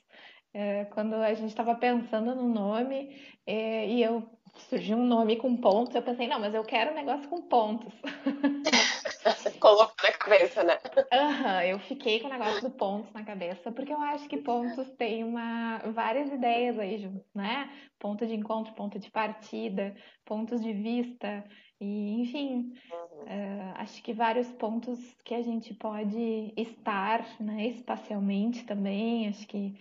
É, 0.54 0.86
quando 0.86 1.14
a 1.16 1.34
gente 1.34 1.50
estava 1.50 1.76
pensando 1.76 2.36
no 2.36 2.48
nome 2.48 3.16
é, 3.46 3.88
e 3.88 4.02
eu 4.02 4.28
surgiu 4.70 4.98
um 4.98 5.06
nome 5.06 5.36
com 5.36 5.56
pontos, 5.56 5.96
eu 5.96 6.02
pensei, 6.02 6.28
não, 6.28 6.40
mas 6.40 6.54
eu 6.54 6.64
quero 6.64 6.92
um 6.92 6.96
negócio 6.96 7.28
com 7.30 7.42
pontos. 7.42 7.94
Colocou 9.60 9.94
na 10.04 10.12
cabeça, 10.14 10.64
né? 10.64 10.80
Aham, 11.12 11.56
uhum, 11.56 11.62
eu 11.62 11.80
fiquei 11.80 12.20
com 12.20 12.28
o 12.28 12.32
negócio 12.32 12.62
do 12.62 12.72
pontos 12.72 13.12
na 13.14 13.24
cabeça, 13.24 13.72
porque 13.72 13.94
eu 13.94 14.02
acho 14.02 14.28
que 14.28 14.38
pontos 14.38 14.90
tem 14.98 15.24
uma, 15.24 15.80
várias 15.94 16.32
ideias 16.32 16.80
aí 16.80 16.98
junto, 16.98 17.26
né? 17.36 17.70
Ponto 18.00 18.26
de 18.26 18.34
encontro, 18.34 18.74
ponto 18.74 18.98
de 18.98 19.12
partida, 19.12 19.96
pontos 20.26 20.62
de 20.62 20.74
vista, 20.74 21.44
e 21.80 22.22
enfim, 22.22 22.74
uhum. 22.92 23.24
uh, 23.24 23.74
acho 23.76 24.02
que 24.04 24.14
vários 24.14 24.52
pontos 24.54 25.00
que 25.24 25.34
a 25.34 25.42
gente 25.42 25.74
pode 25.74 26.54
estar, 26.56 27.26
né, 27.40 27.68
espacialmente 27.68 28.64
também, 28.66 29.28
acho 29.28 29.48
que 29.48 29.74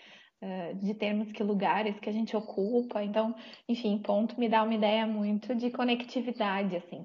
de 0.77 0.95
termos 0.95 1.31
que 1.33 1.43
lugares 1.43 1.99
que 2.01 2.09
a 2.09 2.13
gente 2.13 2.37
ocupa. 2.37 3.03
Então, 3.03 3.35
enfim, 3.69 3.99
ponto 3.99 4.39
me 4.39 4.49
dá 4.49 4.63
uma 4.63 4.75
ideia 4.75 5.07
muito 5.07 5.55
de 5.55 5.71
conectividade, 5.71 6.77
assim. 6.77 7.05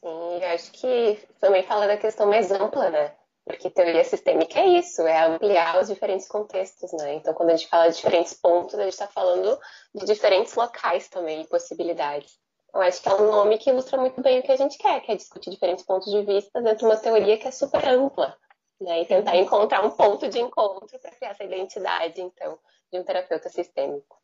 Sim, 0.00 0.44
acho 0.52 0.72
que 0.72 1.18
também 1.40 1.62
fala 1.62 1.86
da 1.86 1.96
questão 1.96 2.28
mais 2.28 2.50
ampla, 2.50 2.90
né? 2.90 3.12
Porque 3.44 3.70
teoria 3.70 4.04
sistêmica 4.04 4.60
é 4.60 4.66
isso, 4.78 5.02
é 5.02 5.26
ampliar 5.26 5.80
os 5.80 5.88
diferentes 5.88 6.28
contextos, 6.28 6.92
né? 6.92 7.14
Então, 7.14 7.34
quando 7.34 7.50
a 7.50 7.56
gente 7.56 7.68
fala 7.68 7.88
de 7.88 7.96
diferentes 7.96 8.34
pontos, 8.34 8.74
a 8.74 8.82
gente 8.82 8.92
está 8.92 9.06
falando 9.06 9.58
de 9.94 10.04
diferentes 10.04 10.54
locais 10.54 11.08
também, 11.08 11.44
possibilidades. 11.46 12.38
Eu 12.74 12.80
acho 12.80 13.02
que 13.02 13.08
é 13.08 13.14
um 13.14 13.30
nome 13.30 13.58
que 13.58 13.70
ilustra 13.70 14.00
muito 14.00 14.20
bem 14.22 14.38
o 14.38 14.42
que 14.42 14.52
a 14.52 14.56
gente 14.56 14.78
quer, 14.78 15.00
que 15.00 15.12
é 15.12 15.16
discutir 15.16 15.50
diferentes 15.50 15.84
pontos 15.84 16.10
de 16.10 16.22
vista 16.22 16.60
dentro 16.62 16.78
de 16.78 16.84
uma 16.84 16.96
teoria 16.96 17.36
que 17.36 17.46
é 17.46 17.50
super 17.50 17.86
ampla 17.86 18.36
né? 18.82 19.02
E 19.02 19.06
tentar 19.06 19.36
encontrar 19.36 19.84
um 19.84 19.90
ponto 19.90 20.28
de 20.28 20.38
encontro 20.38 20.98
para 20.98 21.10
criar 21.12 21.30
essa 21.30 21.44
identidade, 21.44 22.20
então, 22.20 22.58
de 22.92 22.98
um 22.98 23.04
terapeuta 23.04 23.48
sistêmico. 23.48 24.20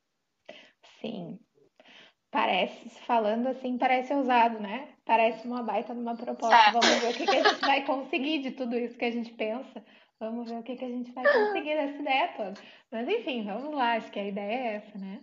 Sim. 1.01 1.39
Parece, 2.31 2.91
falando 3.07 3.47
assim, 3.47 3.79
parece 3.79 4.13
ousado, 4.13 4.61
né? 4.61 4.95
Parece 5.05 5.47
uma 5.47 5.63
baita 5.63 5.95
numa 5.95 6.15
proposta. 6.15 6.55
É. 6.55 6.73
Vamos 6.73 7.01
ver 7.01 7.11
o 7.11 7.15
que, 7.15 7.27
que 7.27 7.37
a 7.37 7.43
gente 7.43 7.61
vai 7.61 7.87
conseguir 7.87 8.43
de 8.43 8.51
tudo 8.51 8.77
isso 8.77 8.99
que 8.99 9.05
a 9.07 9.11
gente 9.11 9.33
pensa. 9.33 9.83
Vamos 10.21 10.51
ver 10.51 10.59
o 10.59 10.63
que, 10.63 10.77
que 10.77 10.85
a 10.85 10.89
gente 10.89 11.11
vai 11.13 11.25
conseguir 11.25 11.75
dessa 11.77 12.03
ideia 12.03 12.29
toda. 12.37 12.55
Mas 12.91 13.09
enfim, 13.09 13.45
vamos 13.45 13.75
lá, 13.75 13.95
acho 13.95 14.11
que 14.11 14.19
a 14.19 14.27
ideia 14.27 14.55
é 14.55 14.75
essa, 14.75 14.99
né? 14.99 15.21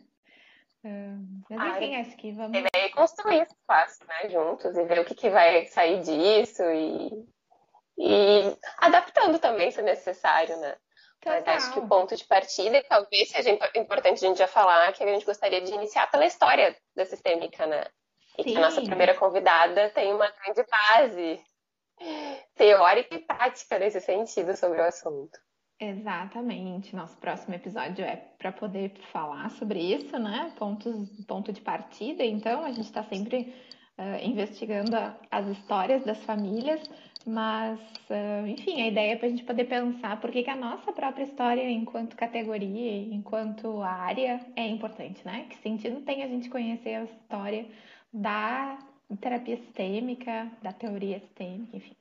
mas 1.49 1.75
enfim, 1.77 1.95
acho 1.95 2.15
que 2.17 2.31
vamos. 2.31 2.57
E 2.57 2.63
daí 2.71 2.91
construir 2.91 3.41
esse 3.41 3.55
espaço, 3.55 4.05
né, 4.05 4.29
juntos, 4.29 4.75
e 4.77 4.83
ver 4.85 4.99
o 4.99 5.05
que, 5.05 5.15
que 5.15 5.29
vai 5.29 5.65
sair 5.65 6.01
disso 6.01 6.63
e 6.63 7.25
e 7.97 8.57
adaptando 8.77 9.39
também 9.39 9.71
se 9.71 9.81
necessário, 9.81 10.57
né? 10.57 10.75
Mas 11.25 11.47
acho 11.47 11.73
que 11.73 11.79
o 11.79 11.87
ponto 11.87 12.15
de 12.15 12.23
partida, 12.25 12.77
e 12.77 12.83
talvez 12.83 13.29
seja 13.29 13.49
importante 13.75 14.23
a 14.23 14.27
gente 14.27 14.37
já 14.37 14.47
falar, 14.47 14.93
que 14.93 15.03
a 15.03 15.07
gente 15.07 15.25
gostaria 15.25 15.59
de 15.59 15.73
iniciar 15.73 16.09
pela 16.11 16.25
história 16.25 16.75
da 16.95 17.03
sistêmica, 17.03 17.65
né? 17.65 17.83
E 18.37 18.43
Sim. 18.43 18.51
que 18.51 18.57
a 18.57 18.61
nossa 18.61 18.81
primeira 18.81 19.15
convidada 19.15 19.89
tem 19.89 20.13
uma 20.13 20.29
grande 20.29 20.63
base 20.69 21.43
teórica 22.55 23.15
e 23.15 23.19
prática 23.19 23.79
nesse 23.79 24.01
sentido 24.01 24.55
sobre 24.55 24.79
o 24.79 24.83
assunto. 24.83 25.39
Exatamente. 25.79 26.95
Nosso 26.95 27.17
próximo 27.17 27.55
episódio 27.55 28.05
é 28.05 28.15
para 28.15 28.51
poder 28.51 28.93
falar 29.11 29.49
sobre 29.51 29.79
isso, 29.79 30.17
né? 30.17 30.53
Pontos, 30.57 31.09
ponto 31.27 31.51
de 31.51 31.61
partida. 31.61 32.23
Então, 32.23 32.63
a 32.63 32.71
gente 32.71 32.85
está 32.85 33.03
sempre 33.03 33.53
uh, 33.97 34.23
investigando 34.23 34.95
a, 34.95 35.17
as 35.29 35.47
histórias 35.47 36.03
das 36.03 36.23
famílias, 36.23 36.81
mas, 37.25 37.79
uh, 38.09 38.47
enfim, 38.47 38.81
a 38.81 38.87
ideia 38.87 39.13
é 39.13 39.15
para 39.15 39.27
a 39.27 39.29
gente 39.29 39.43
poder 39.43 39.65
pensar 39.65 40.21
por 40.21 40.31
que, 40.31 40.43
que 40.43 40.49
a 40.49 40.55
nossa 40.55 40.93
própria 40.93 41.23
história, 41.23 41.67
enquanto 41.69 42.15
categoria, 42.15 43.01
enquanto 43.13 43.81
área, 43.81 44.39
é 44.55 44.67
importante, 44.67 45.25
né? 45.25 45.47
Que 45.49 45.57
sentido 45.57 46.01
tem 46.01 46.21
a 46.23 46.27
gente 46.27 46.49
conhecer 46.49 46.95
a 46.95 47.03
história 47.03 47.65
da 48.13 48.77
terapia 49.19 49.57
sistêmica, 49.57 50.51
da 50.61 50.71
teoria 50.71 51.19
sistêmica, 51.19 51.77
enfim. 51.77 51.95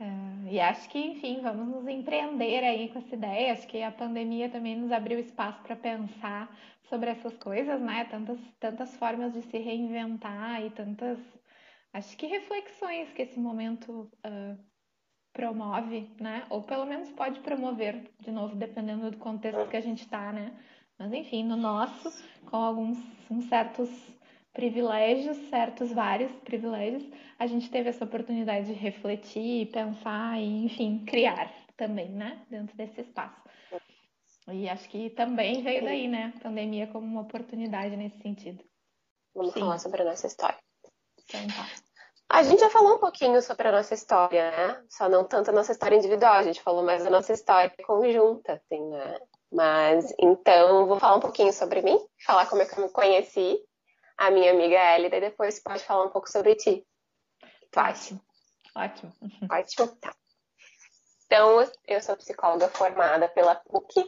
Uh, 0.00 0.48
e 0.50 0.60
acho 0.60 0.88
que, 0.88 0.98
enfim, 0.98 1.40
vamos 1.40 1.68
nos 1.68 1.88
empreender 1.88 2.64
aí 2.64 2.88
com 2.88 2.98
essa 2.98 3.14
ideia. 3.14 3.52
Acho 3.52 3.68
que 3.68 3.82
a 3.82 3.92
pandemia 3.92 4.48
também 4.48 4.76
nos 4.76 4.90
abriu 4.90 5.18
espaço 5.20 5.60
para 5.62 5.76
pensar 5.76 6.52
sobre 6.88 7.10
essas 7.10 7.36
coisas, 7.36 7.80
né? 7.80 8.04
Tantas, 8.10 8.38
tantas 8.58 8.96
formas 8.96 9.32
de 9.32 9.42
se 9.42 9.58
reinventar 9.58 10.64
e 10.64 10.70
tantas 10.70 11.18
acho 11.92 12.16
que 12.16 12.26
reflexões 12.26 13.12
que 13.12 13.22
esse 13.22 13.38
momento 13.38 14.10
uh, 14.26 14.58
promove, 15.32 16.10
né? 16.20 16.46
Ou 16.50 16.62
pelo 16.62 16.84
menos 16.84 17.10
pode 17.12 17.40
promover, 17.40 18.10
de 18.20 18.30
novo, 18.30 18.56
dependendo 18.56 19.10
do 19.10 19.18
contexto 19.18 19.68
que 19.68 19.76
a 19.76 19.80
gente 19.80 20.02
está, 20.02 20.32
né? 20.32 20.52
Mas 20.98 21.12
enfim, 21.12 21.44
no 21.44 21.56
nosso, 21.56 22.10
com 22.50 22.56
alguns 22.56 22.98
certos 23.48 23.88
privilégios, 24.52 25.36
certos 25.48 25.92
vários 25.92 26.32
privilégios, 26.40 27.04
a 27.38 27.46
gente 27.46 27.70
teve 27.70 27.88
essa 27.88 28.04
oportunidade 28.04 28.66
de 28.66 28.72
refletir, 28.72 29.70
pensar 29.70 30.40
e, 30.40 30.64
enfim, 30.64 31.04
criar 31.04 31.52
também, 31.76 32.08
né? 32.08 32.44
Dentro 32.50 32.76
desse 32.76 33.00
espaço. 33.00 33.40
E 34.50 34.68
acho 34.68 34.88
que 34.88 35.10
também 35.10 35.62
veio 35.62 35.84
daí, 35.84 36.08
né? 36.08 36.32
A 36.36 36.40
pandemia 36.40 36.86
como 36.88 37.06
uma 37.06 37.20
oportunidade 37.20 37.96
nesse 37.96 38.18
sentido. 38.18 38.64
Vamos 39.34 39.52
Sim. 39.52 39.60
falar 39.60 39.78
sobre 39.78 40.02
a 40.02 40.06
nossa 40.06 40.26
história. 40.26 40.58
Então, 41.28 41.46
tá. 41.48 41.68
A 42.30 42.42
gente 42.42 42.60
já 42.60 42.68
falou 42.68 42.96
um 42.96 42.98
pouquinho 42.98 43.40
sobre 43.40 43.68
a 43.68 43.72
nossa 43.72 43.94
história, 43.94 44.50
né? 44.50 44.84
Só 44.90 45.08
não 45.08 45.24
tanto 45.24 45.50
a 45.50 45.52
nossa 45.52 45.72
história 45.72 45.96
individual, 45.96 46.34
a 46.34 46.42
gente 46.42 46.62
falou 46.62 46.82
mais 46.84 47.02
da 47.02 47.10
nossa 47.10 47.32
história 47.32 47.72
conjunta, 47.86 48.54
assim, 48.54 48.86
né? 48.90 49.18
Mas 49.50 50.12
então 50.18 50.86
vou 50.86 51.00
falar 51.00 51.16
um 51.16 51.20
pouquinho 51.20 51.52
sobre 51.52 51.80
mim, 51.80 51.98
falar 52.26 52.46
como 52.46 52.60
é 52.60 52.66
que 52.66 52.78
eu 52.78 52.84
me 52.84 52.90
conheci, 52.90 53.58
a 54.18 54.30
minha 54.30 54.50
amiga 54.50 54.96
Elida, 54.96 55.16
e 55.16 55.20
depois 55.20 55.62
pode 55.62 55.82
falar 55.84 56.04
um 56.04 56.10
pouco 56.10 56.30
sobre 56.30 56.54
ti. 56.54 56.86
Tu 57.70 57.80
acha? 57.80 58.20
Ótimo. 58.74 59.12
Ótimo, 59.50 59.88
tá. 59.96 60.14
Então, 61.24 61.70
eu 61.86 62.02
sou 62.02 62.16
psicóloga 62.16 62.68
formada 62.68 63.28
pela 63.28 63.54
PUC 63.54 64.04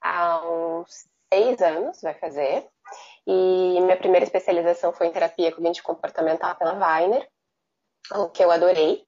há 0.00 0.46
uns 0.46 1.06
seis 1.32 1.60
anos, 1.60 2.00
vai 2.00 2.14
fazer. 2.14 2.68
E 3.26 3.80
minha 3.80 3.96
primeira 3.96 4.24
especialização 4.24 4.92
foi 4.92 5.06
em 5.06 5.12
terapia 5.12 5.52
cognitivo-comportamental 5.52 6.56
pela 6.56 6.74
Weiner, 6.74 7.26
o 8.12 8.28
que 8.28 8.44
eu 8.44 8.50
adorei. 8.50 9.04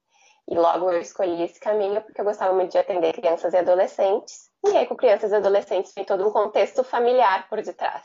E 0.48 0.54
logo 0.54 0.90
eu 0.90 1.00
escolhi 1.00 1.42
esse 1.42 1.58
caminho 1.58 2.00
porque 2.02 2.20
eu 2.20 2.24
gostava 2.24 2.54
muito 2.54 2.72
de 2.72 2.78
atender 2.78 3.12
crianças 3.12 3.52
e 3.52 3.56
adolescentes. 3.56 4.48
E 4.64 4.76
aí, 4.76 4.86
com 4.86 4.96
crianças 4.96 5.32
e 5.32 5.34
adolescentes, 5.34 5.92
tem 5.92 6.04
todo 6.04 6.26
um 6.26 6.32
contexto 6.32 6.84
familiar 6.84 7.48
por 7.48 7.60
detrás. 7.60 8.04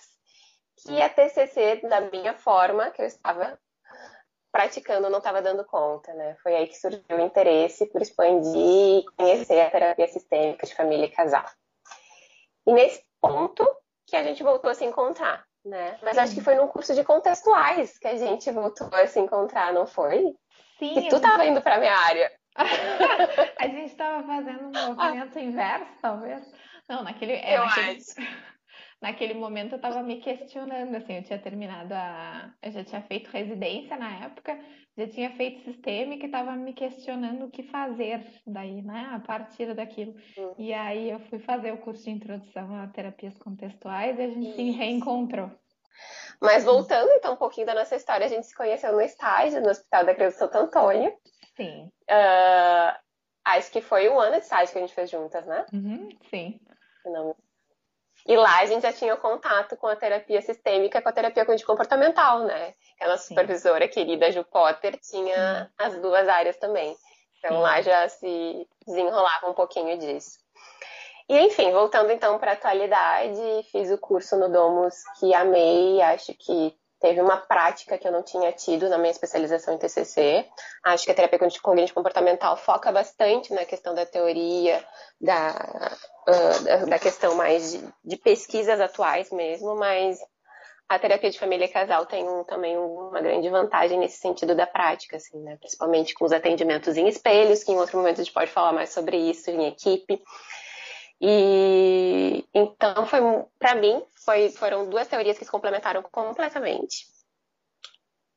Que 0.84 1.02
a 1.02 1.08
TCC, 1.08 1.82
da 1.88 2.02
minha 2.02 2.34
forma, 2.34 2.90
que 2.90 3.02
eu 3.02 3.06
estava 3.06 3.60
praticando, 4.52 5.10
não 5.10 5.20
estava 5.20 5.42
dando 5.42 5.64
conta, 5.64 6.14
né? 6.14 6.36
Foi 6.42 6.56
aí 6.56 6.68
que 6.68 6.78
surgiu 6.78 7.04
o 7.12 7.22
interesse 7.22 7.86
por 7.86 8.02
expandir 8.02 8.58
e 8.58 9.06
conhecer 9.16 9.62
a 9.62 9.70
terapia 9.70 10.08
sistêmica 10.08 10.66
de 10.66 10.76
família 10.76 11.06
e 11.06 11.12
casal. 11.12 11.46
E 12.66 12.74
nesse 12.74 13.04
ponto 13.22 13.66
que 14.06 14.16
a 14.16 14.24
gente 14.24 14.44
voltou 14.44 14.70
a 14.70 14.74
se 14.74 14.84
encontrar, 14.84 15.46
né? 15.66 15.98
Mas 16.02 16.18
acho 16.18 16.34
que 16.34 16.42
foi 16.42 16.56
num 16.56 16.68
curso 16.68 16.94
de 16.94 17.04
contextuais 17.04 17.98
que 17.98 18.08
a 18.08 18.18
gente 18.18 18.50
voltou 18.52 18.90
a 18.94 19.08
se 19.08 19.20
encontrar, 19.20 19.74
não 19.74 19.86
foi? 19.86 20.34
Sim. 20.80 20.98
E 20.98 21.10
tu 21.10 21.18
estava 21.18 21.46
indo 21.46 21.62
para 21.62 21.80
minha 21.80 21.96
área. 21.96 22.32
a 22.56 23.68
gente 23.68 23.92
estava 23.92 24.26
fazendo 24.26 24.68
um 24.68 24.96
movimento 24.96 25.40
inverso, 25.40 25.92
talvez. 26.02 26.44
Não, 26.90 27.04
naquele. 27.04 27.34
É, 27.34 27.58
eu 27.58 27.66
naquele, 27.66 27.92
acho. 27.92 28.16
Naquele 29.02 29.34
momento 29.34 29.74
eu 29.74 29.78
estava 29.78 30.04
me 30.04 30.18
questionando, 30.18 30.96
assim, 30.96 31.16
eu 31.16 31.24
tinha 31.24 31.40
terminado 31.40 31.92
a. 31.92 32.54
Eu 32.62 32.72
já 32.72 32.84
tinha 32.84 33.02
feito 33.02 33.32
residência 33.32 33.98
na 33.98 34.26
época, 34.26 34.60
já 34.96 35.08
tinha 35.08 35.32
feito 35.32 35.64
sistêmica 35.64 36.24
e 36.24 36.28
estava 36.28 36.52
me 36.52 36.72
questionando 36.72 37.46
o 37.46 37.50
que 37.50 37.64
fazer 37.64 38.24
daí, 38.46 38.84
né? 38.84 39.10
A 39.12 39.20
partir 39.20 39.74
daquilo. 39.74 40.14
Uhum. 40.38 40.54
E 40.56 40.72
aí 40.72 41.10
eu 41.10 41.20
fui 41.22 41.40
fazer 41.40 41.72
o 41.72 41.80
curso 41.80 42.04
de 42.04 42.12
introdução 42.12 42.76
a 42.76 42.88
terapias 42.88 43.36
contextuais 43.40 44.20
e 44.20 44.22
a 44.22 44.28
gente 44.28 44.48
Isso. 44.50 44.56
se 44.56 44.70
reencontrou. 44.70 45.50
Mas 46.40 46.64
voltando 46.64 47.10
então 47.14 47.34
um 47.34 47.38
pouquinho 47.38 47.66
da 47.66 47.74
nossa 47.74 47.96
história, 47.96 48.28
a 48.28 48.30
gente 48.30 48.46
se 48.46 48.56
conheceu 48.56 48.94
no 48.94 49.02
estágio 49.02 49.62
no 49.62 49.70
Hospital 49.70 50.06
da 50.06 50.14
Criança 50.14 50.38
Santo 50.38 50.58
Antônio. 50.58 51.12
Sim. 51.58 51.92
Uh, 52.10 53.00
acho 53.46 53.72
que 53.72 53.82
foi 53.82 54.10
um 54.10 54.20
ano 54.20 54.34
de 54.34 54.44
estágio 54.44 54.72
que 54.72 54.78
a 54.78 54.82
gente 54.82 54.94
fez 54.94 55.10
juntas, 55.10 55.46
né? 55.48 55.66
Uhum, 55.74 56.10
sim. 56.30 56.60
Não. 57.06 57.36
E 58.28 58.36
lá 58.36 58.60
a 58.60 58.66
gente 58.66 58.84
já 58.84 58.94
tinha 58.94 59.16
contato 59.16 59.76
com 59.78 59.88
a 59.88 59.96
terapia 59.96 60.42
sistêmica, 60.42 61.02
com 61.02 61.10
a 61.10 61.14
terapia 61.14 61.46
comportamental, 61.66 62.44
né? 62.44 62.74
A 63.00 63.08
nossa 63.08 63.28
supervisora 63.28 63.88
querida 63.88 64.32
Ju 64.32 64.44
Potter 64.44 65.00
tinha 65.00 65.66
Sim. 65.66 65.70
as 65.78 66.00
duas 66.00 66.28
áreas 66.28 66.58
também. 66.58 66.96
Então 67.40 67.58
Sim. 67.58 67.62
lá 67.62 67.82
já 67.82 68.08
se 68.10 68.68
desenrolava 68.86 69.50
um 69.50 69.54
pouquinho 69.54 69.98
disso. 69.98 70.40
E 71.28 71.40
enfim, 71.40 71.72
voltando 71.72 72.12
então 72.12 72.38
para 72.38 72.52
a 72.52 72.54
atualidade, 72.54 73.64
fiz 73.72 73.90
o 73.90 73.98
curso 73.98 74.38
no 74.38 74.50
Domus 74.50 74.96
que 75.20 75.34
amei, 75.34 76.02
acho 76.02 76.34
que 76.34 76.76
teve 77.02 77.20
uma 77.20 77.38
prática 77.38 77.98
que 77.98 78.08
eu 78.08 78.12
não 78.12 78.22
tinha 78.22 78.52
tido 78.52 78.88
na 78.88 78.98
minha 78.98 79.12
especialização 79.12 79.74
em 79.74 79.78
TCC. 79.78 80.46
Acho 80.84 81.04
que 81.04 81.12
a 81.12 81.16
terapia 81.16 81.40
cognitivo 81.40 81.96
comportamental 81.96 82.56
foca 82.56 82.92
bastante 82.92 83.52
na 83.54 83.66
questão 83.66 83.96
da 83.96 84.06
teoria, 84.06 84.86
da, 85.20 85.98
uh, 86.28 86.86
da 86.88 87.00
questão 87.00 87.36
mais 87.36 87.72
de, 87.72 87.84
de, 88.06 88.18
pesquisas 88.18 88.80
atuais 88.80 89.32
mesmo, 89.32 89.76
mas 89.76 90.20
a 90.88 91.00
terapia 91.00 91.32
de 91.32 91.40
família 91.40 91.66
e 91.66 91.70
casal 91.70 92.06
tem 92.06 92.28
um, 92.28 92.44
também 92.44 92.78
uma 92.78 93.20
grande 93.20 93.50
vantagem 93.50 93.98
nesse 93.98 94.20
sentido 94.20 94.54
da 94.54 94.68
prática, 94.68 95.18
assim, 95.18 95.40
né? 95.40 95.58
principalmente 95.58 96.14
com 96.14 96.26
os 96.26 96.32
atendimentos 96.32 96.98
em 96.98 97.08
espelhos, 97.08 97.64
que 97.64 97.72
em 97.72 97.78
outro 97.78 97.98
momento 97.98 98.22
a 98.22 98.24
gente 98.24 98.34
pode 98.34 98.52
falar 98.52 98.74
mais 98.74 98.92
sobre 98.92 99.18
isso 99.18 99.50
em 99.50 99.68
equipe. 99.68 100.22
E 101.22 102.44
então 102.52 103.06
foi 103.06 103.20
para 103.60 103.76
mim 103.76 104.04
foi, 104.26 104.50
foram 104.50 104.90
duas 104.90 105.08
teorias 105.08 105.38
que 105.38 105.46
se 105.46 105.52
complementaram 105.52 106.02
completamente. 106.02 107.06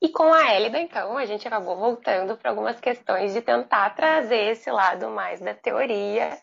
E 0.03 0.11
com 0.11 0.35
a 0.35 0.55
Elida, 0.55 0.79
então, 0.79 1.17
a 1.17 1.25
gente 1.25 1.49
acabou 1.49 1.77
voltando 1.77 2.37
para 2.37 2.51
algumas 2.51 2.79
questões 2.79 3.33
de 3.33 3.41
tentar 3.41 3.89
trazer 3.95 4.51
esse 4.51 4.71
lado 4.71 5.09
mais 5.09 5.41
da 5.41 5.55
teoria 5.55 6.39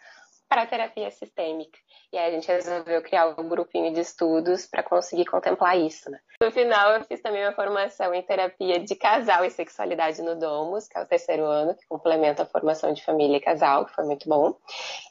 para 0.52 0.66
terapia 0.66 1.10
sistêmica. 1.10 1.80
E 2.12 2.18
aí 2.18 2.30
a 2.30 2.32
gente 2.32 2.46
resolveu 2.46 3.02
criar 3.02 3.40
um 3.40 3.48
grupinho 3.48 3.94
de 3.94 4.02
estudos 4.02 4.66
para 4.66 4.84
conseguir 4.84 5.24
contemplar 5.24 5.80
isso. 5.80 6.12
Né? 6.12 6.20
No 6.42 6.52
final, 6.52 6.92
eu 6.92 7.06
fiz 7.06 7.22
também 7.22 7.42
uma 7.42 7.54
formação 7.54 8.14
em 8.14 8.22
terapia 8.22 8.78
de 8.78 8.94
casal 8.94 9.46
e 9.46 9.50
sexualidade 9.50 10.22
no 10.22 10.36
Domus, 10.36 10.90
que 10.90 10.98
é 10.98 11.02
o 11.02 11.06
terceiro 11.06 11.46
ano, 11.46 11.74
que 11.74 11.88
complementa 11.88 12.44
a 12.44 12.46
formação 12.46 12.92
de 12.92 13.02
família 13.02 13.38
e 13.38 13.40
casal, 13.40 13.86
que 13.86 13.96
foi 13.96 14.04
muito 14.04 14.28
bom. 14.28 14.54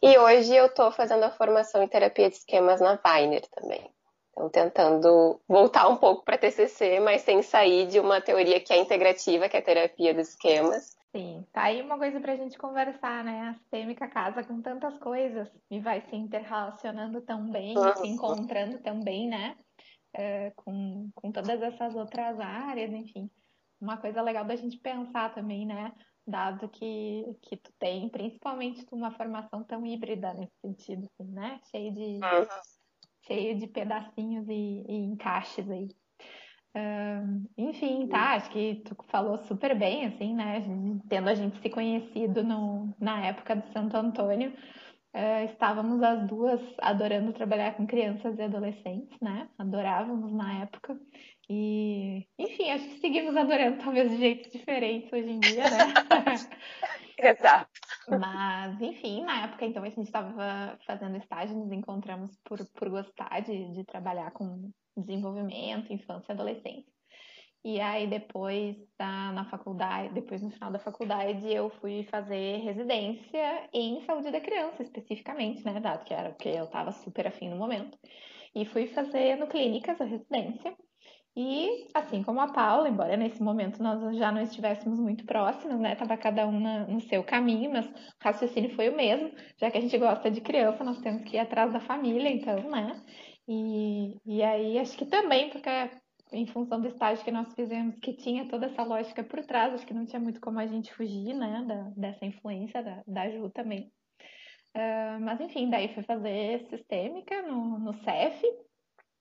E 0.02 0.18
hoje 0.18 0.54
eu 0.54 0.66
estou 0.66 0.92
fazendo 0.92 1.24
a 1.24 1.30
formação 1.30 1.82
em 1.82 1.88
terapia 1.88 2.28
de 2.28 2.36
esquemas 2.36 2.78
na 2.78 3.00
Weiner 3.02 3.40
também. 3.48 3.90
Então, 4.32 4.48
tentando 4.48 5.40
voltar 5.46 5.88
um 5.88 5.96
pouco 5.96 6.24
para 6.24 6.38
TCC, 6.38 7.00
mas 7.00 7.22
sem 7.22 7.42
sair 7.42 7.86
de 7.86 7.98
uma 8.00 8.20
teoria 8.20 8.60
que 8.60 8.72
é 8.72 8.78
integrativa, 8.78 9.48
que 9.48 9.56
é 9.56 9.60
a 9.60 9.62
terapia 9.62 10.14
dos 10.14 10.30
esquemas, 10.30 10.96
Sim, 11.12 11.44
tá 11.52 11.64
aí 11.64 11.82
uma 11.82 11.98
coisa 11.98 12.20
para 12.20 12.32
a 12.32 12.36
gente 12.36 12.56
conversar, 12.56 13.24
né? 13.24 13.48
A 13.48 13.54
sistêmica 13.54 14.06
casa 14.06 14.44
com 14.44 14.62
tantas 14.62 14.96
coisas 14.98 15.50
e 15.68 15.80
vai 15.80 16.00
se 16.02 16.14
interrelacionando 16.14 17.20
tão 17.22 17.50
bem, 17.50 17.74
se 17.96 18.06
encontrando 18.06 18.78
tão 18.78 19.02
bem, 19.02 19.28
né? 19.28 19.56
É, 20.12 20.52
com, 20.54 21.10
com 21.12 21.32
todas 21.32 21.60
essas 21.62 21.96
outras 21.96 22.38
áreas, 22.38 22.92
enfim. 22.92 23.28
Uma 23.80 23.96
coisa 23.96 24.22
legal 24.22 24.44
da 24.44 24.54
gente 24.54 24.78
pensar 24.78 25.34
também, 25.34 25.66
né? 25.66 25.92
Dado 26.24 26.68
que, 26.68 27.24
que 27.42 27.56
tu 27.56 27.72
tem, 27.76 28.08
principalmente 28.08 28.86
tu, 28.86 28.94
uma 28.94 29.10
formação 29.10 29.64
tão 29.64 29.84
híbrida 29.84 30.32
nesse 30.34 30.54
sentido, 30.60 31.08
assim, 31.12 31.28
né? 31.32 31.60
Cheio 31.72 31.92
de, 31.92 32.18
cheio 33.30 33.56
de 33.56 33.68
pedacinhos 33.68 34.48
e, 34.48 34.84
e 34.88 34.96
encaixes 35.04 35.70
aí. 35.70 35.88
Uh, 36.76 37.48
enfim, 37.56 38.06
tá, 38.08 38.34
acho 38.34 38.50
que 38.50 38.82
tu 38.84 38.96
falou 39.08 39.38
super 39.38 39.76
bem, 39.76 40.06
assim, 40.06 40.34
né? 40.34 40.62
Tendo 41.08 41.28
a 41.28 41.34
gente 41.34 41.60
se 41.60 41.70
conhecido 41.70 42.42
no, 42.42 42.94
na 43.00 43.26
época 43.26 43.56
de 43.56 43.72
Santo 43.72 43.96
Antônio, 43.96 44.50
uh, 44.50 45.44
estávamos 45.46 46.02
as 46.02 46.26
duas 46.28 46.60
adorando 46.78 47.32
trabalhar 47.32 47.76
com 47.76 47.86
crianças 47.86 48.38
e 48.38 48.42
adolescentes, 48.42 49.18
né? 49.20 49.48
Adorávamos 49.58 50.32
na 50.32 50.62
época. 50.62 50.98
E, 51.48 52.26
enfim, 52.38 52.70
acho 52.70 52.88
que 52.88 53.00
seguimos 53.00 53.36
adorando, 53.36 53.82
talvez 53.82 54.10
de 54.10 54.18
jeitos 54.18 54.52
diferentes 54.52 55.12
hoje 55.12 55.30
em 55.30 55.40
dia, 55.40 55.64
né? 55.64 55.92
Exato. 57.18 57.69
Mas, 58.18 58.80
enfim, 58.80 59.22
na 59.24 59.44
época, 59.44 59.64
então, 59.64 59.82
a 59.82 59.88
gente 59.88 60.02
estava 60.02 60.78
fazendo 60.86 61.16
estágio, 61.16 61.56
nos 61.56 61.72
encontramos 61.72 62.36
por, 62.44 62.58
por 62.74 62.88
gostar 62.90 63.40
de, 63.40 63.72
de 63.72 63.84
trabalhar 63.84 64.30
com 64.32 64.70
desenvolvimento, 64.96 65.92
infância 65.92 66.32
e 66.32 66.34
adolescência. 66.34 66.92
E 67.62 67.78
aí 67.78 68.06
depois 68.06 68.76
na 68.98 69.44
faculdade, 69.50 70.14
depois 70.14 70.40
no 70.40 70.50
final 70.50 70.70
da 70.70 70.78
faculdade, 70.78 71.46
eu 71.52 71.68
fui 71.68 72.04
fazer 72.04 72.58
residência 72.58 73.68
em 73.72 74.00
saúde 74.06 74.30
da 74.30 74.40
criança, 74.40 74.82
especificamente, 74.82 75.62
né, 75.64 75.78
dado 75.78 76.04
que 76.04 76.14
era 76.14 76.30
o 76.30 76.34
que 76.34 76.48
eu 76.48 76.64
estava 76.64 76.90
super 76.92 77.26
afim 77.26 77.50
no 77.50 77.56
momento. 77.56 77.98
E 78.54 78.64
fui 78.64 78.86
fazer 78.88 79.36
no 79.36 79.46
clínicas 79.46 80.00
a 80.00 80.04
residência. 80.04 80.74
E 81.36 81.88
assim 81.94 82.22
como 82.22 82.40
a 82.40 82.52
Paula, 82.52 82.88
embora 82.88 83.16
nesse 83.16 83.42
momento 83.42 83.82
nós 83.82 84.16
já 84.16 84.32
não 84.32 84.42
estivéssemos 84.42 84.98
muito 84.98 85.24
próximos, 85.24 85.78
né? 85.78 85.94
Tava 85.94 86.16
cada 86.16 86.46
um 86.46 86.58
na, 86.58 86.86
no 86.86 87.00
seu 87.00 87.22
caminho, 87.22 87.70
mas 87.70 87.86
o 87.86 87.92
raciocínio 88.20 88.74
foi 88.74 88.88
o 88.88 88.96
mesmo, 88.96 89.30
já 89.56 89.70
que 89.70 89.78
a 89.78 89.80
gente 89.80 89.96
gosta 89.96 90.30
de 90.30 90.40
criança, 90.40 90.82
nós 90.82 91.00
temos 91.00 91.22
que 91.22 91.36
ir 91.36 91.38
atrás 91.38 91.72
da 91.72 91.80
família, 91.80 92.28
então, 92.28 92.68
né? 92.68 93.00
E, 93.48 94.16
e 94.26 94.42
aí 94.42 94.78
acho 94.78 94.96
que 94.96 95.06
também, 95.06 95.50
porque 95.50 95.70
em 96.32 96.46
função 96.46 96.80
do 96.80 96.88
estágio 96.88 97.24
que 97.24 97.30
nós 97.30 97.52
fizemos, 97.54 97.96
que 98.00 98.12
tinha 98.14 98.48
toda 98.48 98.66
essa 98.66 98.82
lógica 98.82 99.22
por 99.24 99.44
trás, 99.44 99.74
acho 99.74 99.86
que 99.86 99.94
não 99.94 100.06
tinha 100.06 100.20
muito 100.20 100.40
como 100.40 100.58
a 100.58 100.66
gente 100.66 100.92
fugir, 100.94 101.34
né, 101.34 101.64
da, 101.66 101.90
dessa 101.96 102.24
influência 102.24 102.82
da, 102.82 103.02
da 103.06 103.30
Ju 103.30 103.50
também. 103.50 103.90
Uh, 104.76 105.20
mas 105.20 105.40
enfim, 105.40 105.68
daí 105.68 105.92
fui 105.92 106.04
fazer 106.04 106.64
sistêmica 106.68 107.42
no, 107.42 107.78
no 107.78 107.92
CEF, 108.04 108.40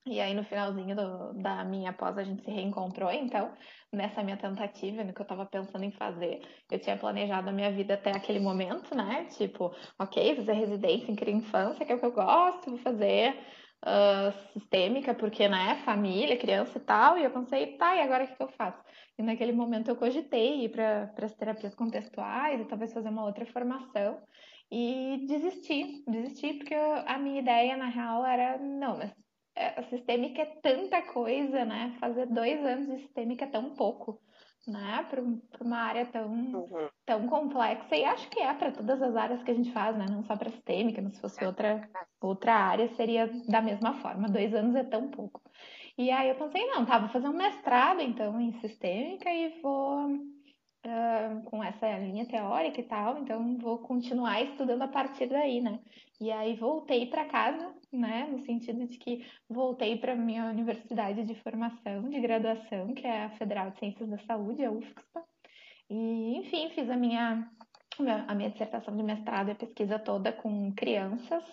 e 0.05 0.19
aí 0.19 0.33
no 0.33 0.43
finalzinho 0.43 0.95
do, 0.95 1.33
da 1.41 1.63
minha 1.63 1.93
pós 1.93 2.17
a 2.17 2.23
gente 2.23 2.43
se 2.43 2.51
reencontrou, 2.51 3.11
então, 3.11 3.51
nessa 3.91 4.23
minha 4.23 4.37
tentativa, 4.37 5.03
no 5.03 5.13
que 5.13 5.21
eu 5.21 5.23
estava 5.23 5.45
pensando 5.45 5.83
em 5.83 5.91
fazer, 5.91 6.41
eu 6.69 6.79
tinha 6.79 6.97
planejado 6.97 7.49
a 7.49 7.53
minha 7.53 7.71
vida 7.71 7.95
até 7.95 8.11
aquele 8.11 8.39
momento, 8.39 8.95
né? 8.95 9.25
Tipo, 9.37 9.73
ok, 9.97 10.35
fazer 10.35 10.53
residência 10.53 11.11
em 11.11 11.15
criança 11.15 11.29
infância, 11.39 11.85
que 11.85 11.91
é 11.91 11.95
o 11.95 11.99
que 11.99 12.05
eu 12.05 12.11
gosto, 12.11 12.69
vou 12.69 12.79
fazer 12.79 13.35
uh, 13.85 14.31
sistêmica, 14.53 15.13
porque, 15.13 15.47
né, 15.47 15.81
família, 15.85 16.37
criança 16.37 16.77
e 16.77 16.81
tal, 16.81 17.17
e 17.17 17.23
eu 17.23 17.31
pensei, 17.31 17.77
tá, 17.77 17.95
e 17.95 18.01
agora 18.01 18.23
o 18.23 18.27
que, 18.27 18.35
que 18.35 18.43
eu 18.43 18.49
faço? 18.49 18.81
E 19.17 19.23
naquele 19.23 19.51
momento 19.51 19.89
eu 19.89 19.95
cogitei 19.95 20.65
ir 20.65 20.69
para 20.69 21.11
as 21.21 21.35
terapias 21.35 21.75
contextuais 21.75 22.61
e 22.61 22.65
talvez 22.65 22.93
fazer 22.93 23.09
uma 23.09 23.25
outra 23.25 23.45
formação, 23.45 24.21
e 24.71 25.25
desisti, 25.27 26.03
desisti 26.07 26.53
porque 26.53 26.75
eu, 26.75 26.93
a 27.07 27.17
minha 27.17 27.41
ideia, 27.41 27.75
na 27.75 27.87
real, 27.87 28.25
era, 28.25 28.57
não, 28.59 28.97
mas 28.97 29.11
a 29.59 29.83
sistêmica 29.83 30.41
é 30.41 30.45
tanta 30.61 31.01
coisa, 31.01 31.65
né, 31.65 31.95
fazer 31.99 32.25
dois 32.27 32.63
anos 32.65 32.87
de 32.87 33.01
sistêmica 33.03 33.45
é 33.45 33.49
tão 33.49 33.75
pouco 33.75 34.21
né, 34.67 35.05
para 35.09 35.21
uma 35.65 35.77
área 35.77 36.05
tão, 36.05 36.31
uhum. 36.31 36.89
tão 37.05 37.27
complexa, 37.27 37.95
e 37.95 38.05
acho 38.05 38.29
que 38.29 38.39
é 38.39 38.53
para 38.53 38.71
todas 38.71 39.01
as 39.01 39.15
áreas 39.15 39.43
que 39.43 39.51
a 39.51 39.53
gente 39.53 39.71
faz, 39.71 39.97
né, 39.97 40.05
não 40.09 40.23
só 40.23 40.35
para 40.35 40.51
sistêmica, 40.51 41.01
mas 41.01 41.15
se 41.15 41.21
fosse 41.21 41.43
outra, 41.43 41.89
outra 42.21 42.53
área, 42.53 42.87
seria 42.95 43.27
da 43.47 43.61
mesma 43.61 43.95
forma, 43.95 44.27
dois 44.27 44.53
anos 44.53 44.75
é 44.75 44.83
tão 44.83 45.09
pouco. 45.09 45.41
E 45.97 46.11
aí 46.11 46.29
eu 46.29 46.35
pensei, 46.35 46.65
não, 46.67 46.85
tá, 46.85 46.99
vou 46.99 47.09
fazer 47.09 47.27
um 47.27 47.33
mestrado, 47.33 48.01
então, 48.01 48.39
em 48.39 48.53
sistêmica 48.59 49.29
e 49.29 49.59
vou 49.61 50.07
uh, 50.07 51.43
com 51.45 51.63
essa 51.63 51.97
linha 51.97 52.25
teórica 52.25 52.79
e 52.79 52.85
tal, 52.87 53.17
então 53.17 53.57
vou 53.57 53.79
continuar 53.79 54.41
estudando 54.41 54.83
a 54.83 54.87
partir 54.87 55.27
daí, 55.27 55.61
né? 55.61 55.79
E 56.21 56.31
aí 56.31 56.55
voltei 56.55 57.05
para 57.07 57.25
casa, 57.25 57.73
né, 57.91 58.27
no 58.31 58.39
sentido 58.45 58.85
de 58.87 58.97
que 58.97 59.25
voltei 59.49 59.97
para 59.97 60.15
minha 60.15 60.45
universidade 60.45 61.23
de 61.23 61.35
formação, 61.35 62.09
de 62.09 62.19
graduação, 62.19 62.93
que 62.93 63.05
é 63.05 63.25
a 63.25 63.29
Federal 63.31 63.71
de 63.71 63.79
Ciências 63.79 64.09
da 64.09 64.17
Saúde, 64.19 64.63
a 64.63 64.71
UFSPA. 64.71 65.23
E, 65.89 66.37
enfim, 66.37 66.69
fiz 66.69 66.89
a 66.89 66.95
minha 66.95 67.49
a 68.27 68.33
minha 68.33 68.49
dissertação 68.49 68.95
de 68.95 69.03
mestrado 69.03 69.51
e 69.51 69.55
pesquisa 69.55 69.99
toda 69.99 70.31
com 70.31 70.71
crianças 70.73 71.43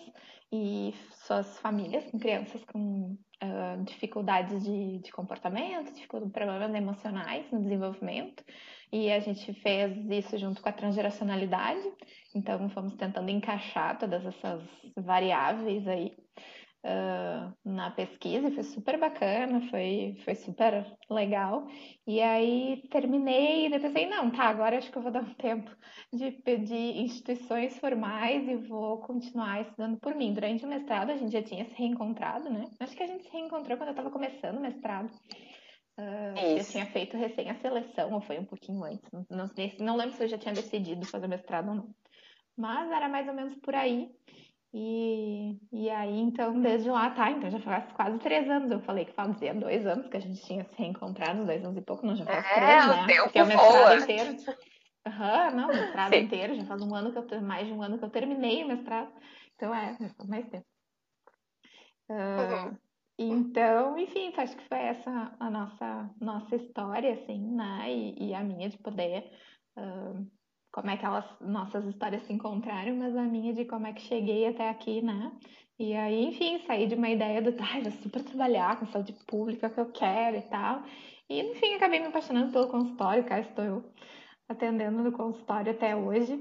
e 0.51 0.93
suas 1.25 1.59
famílias, 1.59 2.09
com 2.09 2.17
crianças 2.17 2.63
com 2.65 3.17
uh, 3.43 3.83
dificuldades 3.83 4.63
de, 4.63 4.99
de 4.99 5.11
comportamento, 5.11 5.91
dificuldades, 5.91 6.31
problemas 6.31 6.73
emocionais 6.73 7.51
no 7.51 7.61
desenvolvimento. 7.61 8.43
E 8.91 9.11
a 9.11 9.19
gente 9.19 9.53
fez 9.61 9.97
isso 10.09 10.37
junto 10.37 10.61
com 10.61 10.69
a 10.69 10.73
transgeracionalidade. 10.73 11.83
Então, 12.33 12.69
fomos 12.69 12.95
tentando 12.95 13.29
encaixar 13.29 13.97
todas 13.97 14.25
essas 14.25 14.63
variáveis 14.95 15.87
aí 15.87 16.15
uh, 16.85 17.53
na 17.65 17.91
pesquisa. 17.91 18.47
E 18.47 18.51
foi 18.51 18.63
super 18.63 18.97
bacana, 18.97 19.61
foi, 19.69 20.15
foi 20.23 20.35
super 20.35 20.85
legal. 21.09 21.67
E 22.05 22.21
aí, 22.21 22.83
terminei 22.89 23.67
e 23.67 23.79
pensei, 23.79 24.07
não, 24.07 24.31
tá, 24.31 24.45
agora 24.45 24.77
acho 24.77 24.91
que 24.91 24.97
eu 24.97 25.01
vou 25.01 25.11
dar 25.11 25.23
um 25.23 25.33
tempo 25.33 25.69
de 26.13 26.31
pedir 26.31 26.97
instituições 26.97 27.77
formais 27.79 28.47
e 28.47 28.55
vou 28.55 28.99
continuar 28.99 29.61
estudando 29.61 29.97
por 29.99 30.15
mim. 30.15 30.33
Durante 30.33 30.65
o 30.65 30.69
mestrado, 30.69 31.11
a 31.11 31.17
gente 31.17 31.31
já 31.31 31.43
tinha 31.43 31.65
se 31.65 31.75
reencontrado, 31.75 32.49
né? 32.49 32.65
Acho 32.79 32.95
que 32.95 33.03
a 33.03 33.07
gente 33.07 33.23
se 33.23 33.31
reencontrou 33.31 33.77
quando 33.77 33.89
eu 33.89 33.91
estava 33.91 34.11
começando 34.11 34.57
o 34.57 34.61
mestrado. 34.61 35.11
Uh, 35.99 36.57
eu 36.57 36.63
tinha 36.63 36.85
feito 36.85 37.17
recém 37.17 37.49
a 37.49 37.55
seleção, 37.55 38.13
ou 38.13 38.21
foi 38.21 38.37
um 38.37 38.45
pouquinho 38.45 38.83
antes. 38.83 39.09
Não, 39.11 39.25
não, 39.29 39.49
não, 39.79 39.95
lembro 39.95 40.15
se 40.15 40.23
eu 40.23 40.27
já 40.27 40.37
tinha 40.37 40.53
decidido 40.53 41.05
fazer 41.07 41.27
mestrado 41.27 41.69
ou 41.69 41.75
não. 41.75 41.95
Mas 42.55 42.91
era 42.91 43.09
mais 43.09 43.27
ou 43.27 43.33
menos 43.33 43.55
por 43.55 43.73
aí. 43.73 44.11
E, 44.73 45.57
e 45.71 45.89
aí, 45.89 46.19
então, 46.19 46.61
desde 46.61 46.89
lá, 46.89 47.09
tá, 47.09 47.31
então 47.31 47.49
já 47.49 47.59
faz 47.59 47.91
quase 47.93 48.19
três 48.19 48.47
anos. 48.47 48.69
Eu 48.69 48.79
falei 48.81 49.05
que 49.05 49.13
fazia 49.13 49.53
dois 49.53 49.87
anos 49.87 50.07
que 50.07 50.17
a 50.17 50.19
gente 50.19 50.39
tinha 50.45 50.63
se 50.65 50.77
reencontrado, 50.77 51.45
dois 51.45 51.63
anos 51.63 51.77
e 51.77 51.81
pouco, 51.81 52.05
não, 52.05 52.15
já 52.15 52.25
faz 52.25 52.45
é, 52.45 52.53
três, 52.53 52.87
né? 52.87 53.07
Tempo 53.07 53.23
Porque 53.23 53.39
é 53.39 53.43
o 53.43 53.47
mestrado 53.47 54.03
inteiro. 54.03 54.37
Aham, 55.07 55.49
uhum, 55.49 55.55
não, 55.55 55.67
mestrado 55.69 56.13
Sim. 56.13 56.19
inteiro, 56.19 56.55
já 56.55 56.65
faz 56.65 56.81
um 56.81 56.93
ano 56.93 57.11
que 57.11 57.33
eu 57.33 57.41
mais 57.41 57.65
de 57.65 57.73
um 57.73 57.81
ano 57.81 57.97
que 57.97 58.05
eu 58.05 58.09
terminei 58.09 58.63
o 58.63 58.67
mestrado. 58.67 59.11
Então 59.55 59.73
é, 59.73 59.97
já 59.99 60.09
faz 60.09 60.29
mais 60.29 60.47
tempo. 60.49 60.65
Uh, 62.09 62.67
uhum. 62.67 62.77
Então, 63.19 63.97
enfim, 63.97 64.31
acho 64.37 64.55
que 64.55 64.67
foi 64.67 64.77
essa 64.77 65.35
a 65.39 65.49
nossa, 65.49 66.09
nossa 66.21 66.55
história, 66.55 67.13
assim, 67.13 67.39
né? 67.55 67.91
E, 67.91 68.29
e 68.29 68.33
a 68.33 68.43
minha 68.43 68.69
de 68.69 68.77
poder 68.77 69.31
uh, 69.77 70.25
como 70.71 70.89
é 70.91 70.97
que 70.97 71.05
elas, 71.05 71.25
nossas 71.41 71.85
histórias 71.85 72.21
se 72.23 72.33
encontraram, 72.33 72.95
mas 72.95 73.15
a 73.15 73.23
minha 73.23 73.53
de 73.53 73.65
como 73.65 73.87
é 73.87 73.93
que 73.93 74.01
cheguei 74.01 74.47
até 74.47 74.69
aqui, 74.69 75.01
né? 75.01 75.31
E 75.79 75.93
aí, 75.95 76.25
enfim, 76.25 76.59
saí 76.67 76.87
de 76.87 76.95
uma 76.95 77.09
ideia 77.09 77.41
do, 77.41 77.55
ai, 77.61 77.81
vou 77.81 77.91
super 77.91 78.23
trabalhar 78.23 78.79
com 78.79 78.85
saúde 78.87 79.13
pública 79.27 79.69
que 79.69 79.79
eu 79.79 79.91
quero 79.91 80.37
e 80.37 80.41
tal. 80.43 80.83
E, 81.29 81.41
enfim, 81.41 81.75
acabei 81.75 81.99
me 81.99 82.07
apaixonando 82.07 82.51
pelo 82.51 82.67
consultório, 82.67 83.23
cá 83.25 83.39
estou 83.39 83.65
eu 83.65 83.83
atendendo 84.47 85.03
no 85.03 85.11
consultório 85.11 85.71
até 85.71 85.95
hoje. 85.95 86.33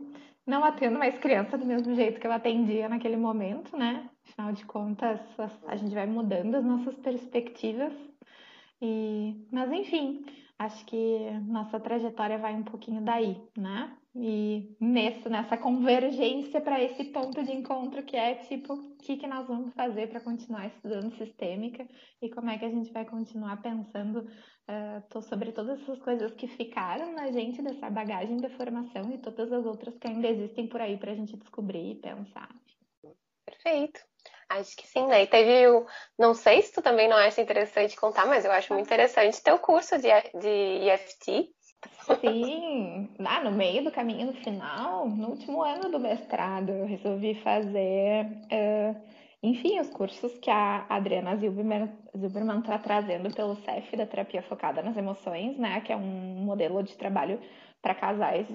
Não 0.46 0.64
atendo 0.64 0.98
mais 0.98 1.18
criança 1.18 1.58
do 1.58 1.66
mesmo 1.66 1.94
jeito 1.94 2.20
que 2.20 2.26
eu 2.26 2.32
atendia 2.32 2.88
naquele 2.88 3.16
momento, 3.16 3.76
né? 3.76 4.08
Afinal 4.28 4.52
de 4.52 4.64
contas, 4.64 5.20
a 5.66 5.76
gente 5.76 5.94
vai 5.94 6.06
mudando 6.06 6.54
as 6.54 6.64
nossas 6.64 6.96
perspectivas. 6.98 7.92
E... 8.80 9.34
Mas, 9.50 9.72
enfim, 9.72 10.24
acho 10.58 10.84
que 10.86 11.30
nossa 11.46 11.80
trajetória 11.80 12.38
vai 12.38 12.54
um 12.54 12.62
pouquinho 12.62 13.02
daí, 13.02 13.42
né? 13.58 13.96
E 14.18 14.74
nessa, 14.80 15.28
nessa 15.28 15.58
convergência 15.58 16.58
para 16.58 16.82
esse 16.82 17.04
ponto 17.04 17.44
de 17.44 17.52
encontro 17.52 18.02
que 18.02 18.16
é 18.16 18.36
tipo, 18.36 18.72
o 18.72 18.96
que, 18.96 19.18
que 19.18 19.26
nós 19.26 19.46
vamos 19.46 19.74
fazer 19.74 20.08
para 20.08 20.22
continuar 20.22 20.68
estudando 20.68 21.14
sistêmica 21.18 21.86
e 22.22 22.30
como 22.30 22.48
é 22.48 22.56
que 22.56 22.64
a 22.64 22.70
gente 22.70 22.90
vai 22.92 23.04
continuar 23.04 23.60
pensando 23.60 24.20
uh, 24.20 25.22
sobre 25.22 25.52
todas 25.52 25.82
essas 25.82 25.98
coisas 25.98 26.32
que 26.32 26.48
ficaram 26.48 27.12
na 27.12 27.30
gente 27.30 27.60
dessa 27.60 27.90
bagagem 27.90 28.38
da 28.38 28.48
formação 28.48 29.12
e 29.12 29.18
todas 29.18 29.52
as 29.52 29.66
outras 29.66 29.94
que 29.98 30.08
ainda 30.08 30.28
existem 30.28 30.66
por 30.66 30.80
aí 30.80 30.96
para 30.96 31.12
a 31.12 31.14
gente 31.14 31.36
descobrir 31.36 31.90
e 31.90 31.94
pensar. 31.96 32.48
Perfeito. 33.44 34.00
Acho 34.48 34.74
que 34.76 34.86
sim, 34.86 35.06
né? 35.08 35.24
E 35.24 35.26
teve 35.26 35.68
o. 35.68 35.84
Não 36.18 36.32
sei 36.32 36.62
se 36.62 36.72
tu 36.72 36.80
também 36.80 37.06
não 37.06 37.16
acha 37.18 37.42
interessante 37.42 37.96
contar, 37.96 38.24
mas 38.24 38.46
eu 38.46 38.52
acho 38.52 38.72
muito 38.72 38.86
interessante 38.86 39.42
ter 39.42 39.52
o 39.52 39.58
curso 39.58 39.98
de, 39.98 40.08
de 40.40 40.88
EFT 40.88 41.54
Sim, 42.20 43.08
ah, 43.24 43.42
no 43.42 43.50
meio 43.50 43.82
do 43.82 43.90
caminho, 43.90 44.26
no 44.26 44.34
final, 44.34 45.08
no 45.08 45.30
último 45.30 45.62
ano 45.62 45.90
do 45.90 45.98
mestrado, 45.98 46.70
eu 46.70 46.86
resolvi 46.86 47.34
fazer, 47.42 48.26
uh, 48.26 48.96
enfim, 49.42 49.80
os 49.80 49.90
cursos 49.90 50.38
que 50.38 50.50
a 50.50 50.86
Adriana 50.88 51.36
Zilberman 51.36 52.60
está 52.60 52.78
trazendo 52.78 53.34
pelo 53.34 53.56
CEF 53.56 53.96
da 53.96 54.06
terapia 54.06 54.42
focada 54.42 54.82
nas 54.82 54.96
emoções, 54.96 55.58
né? 55.58 55.80
Que 55.80 55.92
é 55.92 55.96
um 55.96 56.44
modelo 56.44 56.82
de 56.82 56.96
trabalho 56.96 57.40
para 57.82 57.94
casais, 57.94 58.46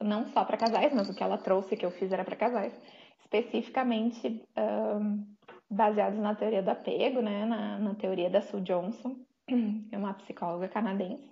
não 0.00 0.26
só 0.26 0.44
para 0.44 0.56
casais, 0.56 0.92
mas 0.94 1.08
o 1.08 1.14
que 1.14 1.22
ela 1.22 1.38
trouxe 1.38 1.76
que 1.76 1.84
eu 1.84 1.90
fiz 1.90 2.12
era 2.12 2.24
para 2.24 2.36
casais, 2.36 2.72
especificamente 3.20 4.42
uh, 4.56 5.26
baseados 5.68 6.18
na 6.18 6.34
teoria 6.34 6.62
do 6.62 6.70
apego, 6.70 7.20
né? 7.20 7.44
Na, 7.44 7.78
na 7.78 7.94
teoria 7.94 8.30
da 8.30 8.40
Sue 8.40 8.60
Johnson, 8.60 9.16
é 9.90 9.98
uma 9.98 10.14
psicóloga 10.14 10.68
canadense. 10.68 11.30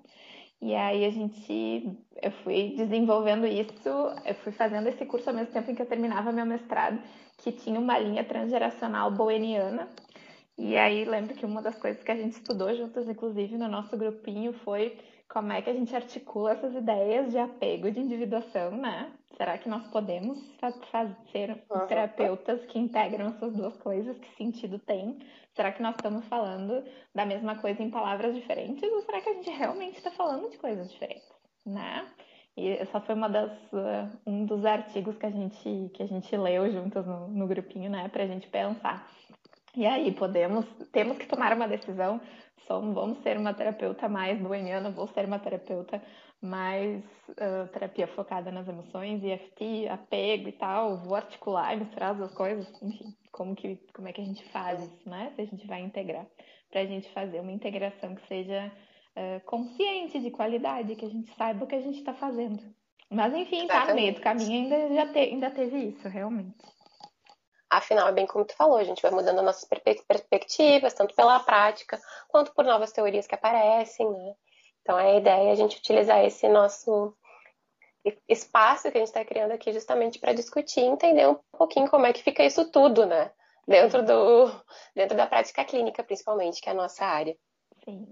E 0.61 0.75
aí 0.75 1.05
a 1.05 1.11
gente, 1.11 1.97
eu 2.21 2.31
fui 2.43 2.75
desenvolvendo 2.77 3.47
isso, 3.47 3.89
eu 4.25 4.35
fui 4.43 4.53
fazendo 4.53 4.89
esse 4.89 5.07
curso 5.07 5.31
ao 5.31 5.37
mesmo 5.37 5.53
tempo 5.53 5.71
em 5.71 5.75
que 5.75 5.83
eu 5.83 5.87
terminava 5.87 6.33
meu 6.33 6.45
mestrado, 6.45 7.01
que 7.39 7.53
tinha 7.53 7.79
uma 7.79 7.99
linha 7.99 8.25
transgeracional 8.25 9.11
boeniana. 9.11 9.89
E 10.59 10.77
aí 10.77 11.05
lembro 11.05 11.35
que 11.35 11.47
uma 11.47 11.63
das 11.63 11.77
coisas 11.77 12.03
que 12.03 12.11
a 12.11 12.17
gente 12.17 12.33
estudou 12.33 12.75
juntas, 12.75 13.09
inclusive 13.09 13.57
no 13.57 13.69
nosso 13.69 13.97
grupinho, 13.97 14.53
foi 14.53 14.99
como 15.29 15.53
é 15.53 15.63
que 15.63 15.71
a 15.71 15.75
gente 15.75 15.95
articula 15.95 16.53
essas 16.53 16.75
ideias 16.75 17.31
de 17.31 17.39
apego, 17.39 17.91
de 17.93 18.01
individuação, 18.01 18.73
né? 18.73 19.13
Será 19.37 19.57
que 19.59 19.69
nós 19.69 19.87
podemos 19.89 20.39
fazer 20.91 21.65
terapeutas 21.87 22.65
que 22.67 22.79
integram 22.79 23.29
essas 23.29 23.55
duas 23.55 23.77
coisas? 23.77 24.19
Que 24.19 24.37
sentido 24.37 24.79
tem? 24.81 25.19
Será 25.55 25.71
que 25.73 25.83
nós 25.83 25.95
estamos 25.95 26.25
falando 26.27 26.85
da 27.15 27.25
mesma 27.25 27.57
coisa 27.57 27.83
em 27.83 27.91
palavras 27.91 28.35
diferentes? 28.35 28.83
Ou 28.83 29.03
será 29.03 29.21
que 29.21 29.29
a 29.29 29.35
gente 29.35 29.51
realmente 29.51 29.97
está 29.97 30.11
falando 30.11 30.51
de 30.51 30.59
coisas 30.59 30.91
diferentes? 30.91 31.29
Né? 31.65 32.07
E 32.57 32.71
essa 32.71 33.01
foi 33.01 33.15
uma 33.15 33.29
das, 33.29 33.53
uh, 33.73 34.19
um 34.27 34.45
dos 34.45 34.65
artigos 34.65 35.17
que 35.17 35.27
a 35.27 35.31
gente, 35.31 35.91
que 35.95 36.03
a 36.03 36.07
gente 36.07 36.37
leu 36.37 36.69
juntas 36.73 37.07
no, 37.07 37.29
no 37.29 37.47
grupinho, 37.47 37.89
né? 37.89 38.09
Para 38.09 38.25
a 38.25 38.27
gente 38.27 38.49
pensar. 38.49 39.09
E 39.77 39.87
aí, 39.87 40.13
podemos, 40.13 40.65
temos 40.93 41.19
que 41.19 41.27
tomar 41.27 41.53
uma 41.53 41.69
decisão. 41.69 42.21
Somos, 42.67 42.95
vamos 42.95 43.23
ser 43.23 43.37
uma 43.37 43.55
terapeuta 43.55 44.09
mais 44.09 44.39
boeniana, 44.41 44.91
vou 44.91 45.09
ser 45.09 45.25
uma 45.25 45.39
terapeuta 45.39 46.03
mais 46.41 47.03
uh, 47.31 47.67
terapia 47.73 48.07
focada 48.09 48.53
nas 48.53 48.69
emoções, 48.69 49.23
EFT, 49.25 49.89
apego 49.89 50.49
e 50.49 50.53
tal, 50.53 50.99
vou 50.99 51.17
articular 51.17 51.75
e 51.75 51.81
misturar 51.81 52.13
as 52.13 52.19
duas 52.19 52.35
coisas, 52.35 52.83
enfim, 52.83 53.15
como, 53.33 53.57
que, 53.57 53.77
como 53.93 54.09
é 54.09 54.13
que 54.13 54.21
a 54.21 54.25
gente 54.25 54.45
faz 54.51 54.81
isso, 54.81 55.09
né? 55.09 55.33
Se 55.35 55.43
a 55.43 55.45
gente 55.47 55.67
vai 55.67 55.81
integrar, 55.81 56.27
para 56.71 56.83
a 56.83 56.87
gente 56.87 57.11
fazer 57.11 57.41
uma 57.41 57.51
integração 57.51 58.15
que 58.15 58.27
seja 58.29 58.71
uh, 59.17 59.45
consciente, 59.47 60.21
de 60.21 60.31
qualidade, 60.31 60.95
que 60.95 61.07
a 61.07 61.11
gente 61.11 61.35
saiba 61.35 61.65
o 61.65 61.67
que 61.67 61.75
a 61.75 61.81
gente 61.81 61.99
está 61.99 62.15
fazendo. 62.15 62.63
Mas 63.11 63.35
enfim, 63.35 63.65
Exatamente. 63.65 63.87
tá 63.87 63.89
no 63.89 63.95
meio 63.95 64.15
do 64.15 64.21
caminho 64.21 64.75
ainda, 64.75 64.95
já 64.95 65.13
te, 65.13 65.19
ainda 65.19 65.51
teve 65.51 65.77
isso, 65.79 66.09
realmente. 66.09 66.55
Afinal, 67.71 68.09
é 68.09 68.13
bem 68.13 68.27
como 68.27 68.45
tu 68.45 68.55
falou, 68.55 68.79
a 68.79 68.85
gente 68.85 69.03
vai 69.03 69.11
mudando 69.11 69.43
nossas 69.43 69.69
perspectivas, 70.07 70.95
tanto 70.95 71.15
pela 71.15 71.39
prática, 71.41 72.01
quanto 72.29 72.55
por 72.55 72.65
novas 72.65 72.93
teorias 72.93 73.27
que 73.27 73.35
aparecem, 73.35 74.11
né? 74.11 74.35
Então, 74.81 74.97
a 74.97 75.15
ideia 75.15 75.51
é 75.51 75.53
a 75.53 75.55
gente 75.55 75.77
utilizar 75.77 76.25
esse 76.25 76.49
nosso 76.49 77.15
espaço 78.27 78.91
que 78.91 78.97
a 78.97 79.01
gente 79.01 79.09
está 79.09 79.25
criando 79.25 79.53
aqui 79.53 79.71
justamente 79.73 80.19
para 80.19 80.33
discutir 80.33 80.81
e 80.81 80.87
entender 80.87 81.29
um 81.29 81.39
pouquinho 81.53 81.91
como 81.91 82.07
é 82.07 82.13
que 82.13 82.23
fica 82.23 82.43
isso 82.43 82.71
tudo, 82.71 83.05
né? 83.05 83.31
Dentro, 83.67 84.03
do, 84.03 84.51
dentro 84.95 85.15
da 85.15 85.27
prática 85.27 85.63
clínica, 85.63 86.03
principalmente, 86.03 86.59
que 86.59 86.71
é 86.71 86.73
a 86.73 86.75
nossa 86.75 87.05
área. 87.05 87.37
Sim. 87.85 88.07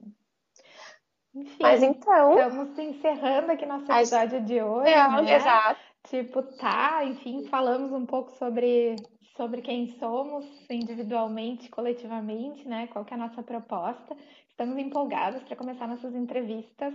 Enfim, 1.34 1.56
Mas 1.60 1.82
então. 1.82 2.38
Estamos 2.38 2.78
encerrando 2.78 3.52
aqui 3.52 3.64
nosso 3.64 3.90
episódio 3.90 4.42
de 4.42 4.62
hoje. 4.62 4.90
É, 4.90 5.08
né? 5.08 5.34
Exato. 5.34 5.80
Tipo, 6.08 6.42
tá, 6.42 7.04
enfim, 7.04 7.46
falamos 7.48 7.90
um 7.92 8.06
pouco 8.06 8.30
sobre, 8.32 8.96
sobre 9.36 9.60
quem 9.60 9.88
somos 9.98 10.46
individualmente, 10.70 11.68
coletivamente, 11.68 12.66
né? 12.66 12.86
Qual 12.88 13.04
é 13.10 13.14
a 13.14 13.18
nossa 13.18 13.42
proposta. 13.42 14.16
Estamos 14.48 14.78
empolgados 14.78 15.42
para 15.42 15.56
começar 15.56 15.86
nossas 15.86 16.14
entrevistas 16.14 16.94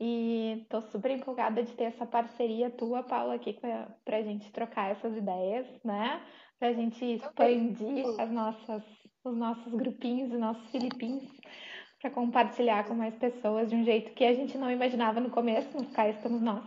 e 0.00 0.60
estou 0.62 0.80
super 0.82 1.10
empolgada 1.10 1.62
de 1.62 1.72
ter 1.72 1.84
essa 1.84 2.06
parceria 2.06 2.70
tua, 2.70 3.02
Paula, 3.02 3.34
aqui 3.34 3.52
para 3.52 4.16
a 4.16 4.22
gente 4.22 4.50
trocar 4.52 4.92
essas 4.92 5.16
ideias, 5.16 5.66
né? 5.84 6.20
Para 6.58 6.68
a 6.68 6.72
gente 6.72 7.04
expandir 7.04 8.04
as 8.18 8.30
nossas, 8.30 8.82
os 9.24 9.36
nossos 9.36 9.72
grupinhos, 9.74 10.32
os 10.32 10.38
nossos 10.38 10.68
filipinhos, 10.70 11.28
para 12.00 12.10
compartilhar 12.10 12.86
com 12.86 12.94
mais 12.94 13.14
pessoas 13.16 13.70
de 13.70 13.76
um 13.76 13.84
jeito 13.84 14.12
que 14.12 14.24
a 14.24 14.34
gente 14.34 14.56
não 14.56 14.70
imaginava 14.70 15.20
no 15.20 15.30
começo, 15.30 15.68
mas 15.74 15.90
cá 15.92 16.08
estamos 16.08 16.40
nós. 16.40 16.64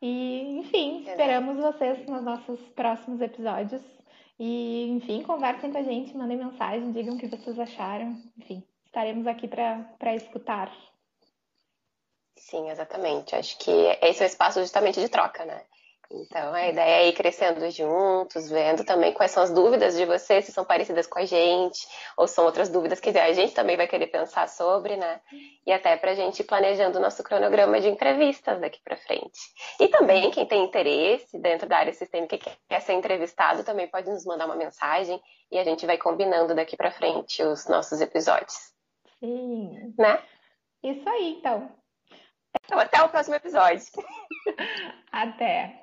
E, 0.00 0.58
enfim, 0.58 1.04
esperamos 1.06 1.56
vocês 1.58 2.04
nos 2.06 2.22
nossos 2.22 2.60
próximos 2.70 3.20
episódios. 3.20 4.01
E, 4.44 4.90
enfim, 4.90 5.22
conversem 5.22 5.70
com 5.70 5.78
a 5.78 5.84
gente, 5.84 6.16
mandem 6.16 6.36
mensagem, 6.36 6.90
digam 6.90 7.14
o 7.14 7.16
que 7.16 7.28
vocês 7.28 7.56
acharam. 7.60 8.20
Enfim, 8.36 8.60
estaremos 8.84 9.24
aqui 9.28 9.46
para 9.46 10.16
escutar. 10.16 10.68
Sim, 12.36 12.68
exatamente. 12.68 13.36
Acho 13.36 13.56
que 13.58 13.70
esse 13.70 14.20
é 14.20 14.26
o 14.26 14.26
espaço 14.26 14.58
justamente 14.58 15.00
de 15.00 15.08
troca, 15.08 15.44
né? 15.44 15.64
Então, 16.14 16.52
a 16.52 16.68
ideia 16.68 17.04
é 17.04 17.08
ir 17.08 17.14
crescendo 17.14 17.70
juntos, 17.70 18.50
vendo 18.50 18.84
também 18.84 19.14
quais 19.14 19.30
são 19.30 19.42
as 19.42 19.50
dúvidas 19.50 19.96
de 19.96 20.04
vocês, 20.04 20.44
se 20.44 20.52
são 20.52 20.64
parecidas 20.64 21.06
com 21.06 21.18
a 21.18 21.24
gente, 21.24 21.86
ou 22.18 22.28
são 22.28 22.44
outras 22.44 22.68
dúvidas 22.68 23.00
que 23.00 23.08
a 23.08 23.32
gente 23.32 23.54
também 23.54 23.78
vai 23.78 23.88
querer 23.88 24.08
pensar 24.08 24.46
sobre, 24.48 24.96
né? 24.96 25.20
E 25.66 25.72
até 25.72 25.96
para 25.96 26.10
a 26.10 26.14
gente 26.14 26.40
ir 26.40 26.44
planejando 26.44 26.98
o 26.98 27.00
nosso 27.00 27.22
cronograma 27.22 27.80
de 27.80 27.88
entrevistas 27.88 28.60
daqui 28.60 28.78
para 28.84 28.96
frente. 28.96 29.40
E 29.80 29.88
também, 29.88 30.30
quem 30.30 30.44
tem 30.44 30.64
interesse 30.64 31.38
dentro 31.38 31.66
da 31.66 31.78
área 31.78 31.94
sistêmica 31.94 32.36
que 32.36 32.50
quer 32.68 32.80
ser 32.80 32.92
entrevistado, 32.92 33.64
também 33.64 33.88
pode 33.88 34.10
nos 34.10 34.26
mandar 34.26 34.44
uma 34.44 34.56
mensagem 34.56 35.18
e 35.50 35.58
a 35.58 35.64
gente 35.64 35.86
vai 35.86 35.96
combinando 35.96 36.54
daqui 36.54 36.76
para 36.76 36.90
frente 36.90 37.42
os 37.42 37.66
nossos 37.66 38.02
episódios. 38.02 38.72
Sim. 39.18 39.94
Né? 39.98 40.22
Isso 40.82 41.08
aí, 41.08 41.36
então. 41.38 41.70
Então, 42.64 42.78
até 42.78 43.02
o 43.02 43.08
próximo 43.08 43.36
episódio. 43.36 43.82
Até. 45.10 45.81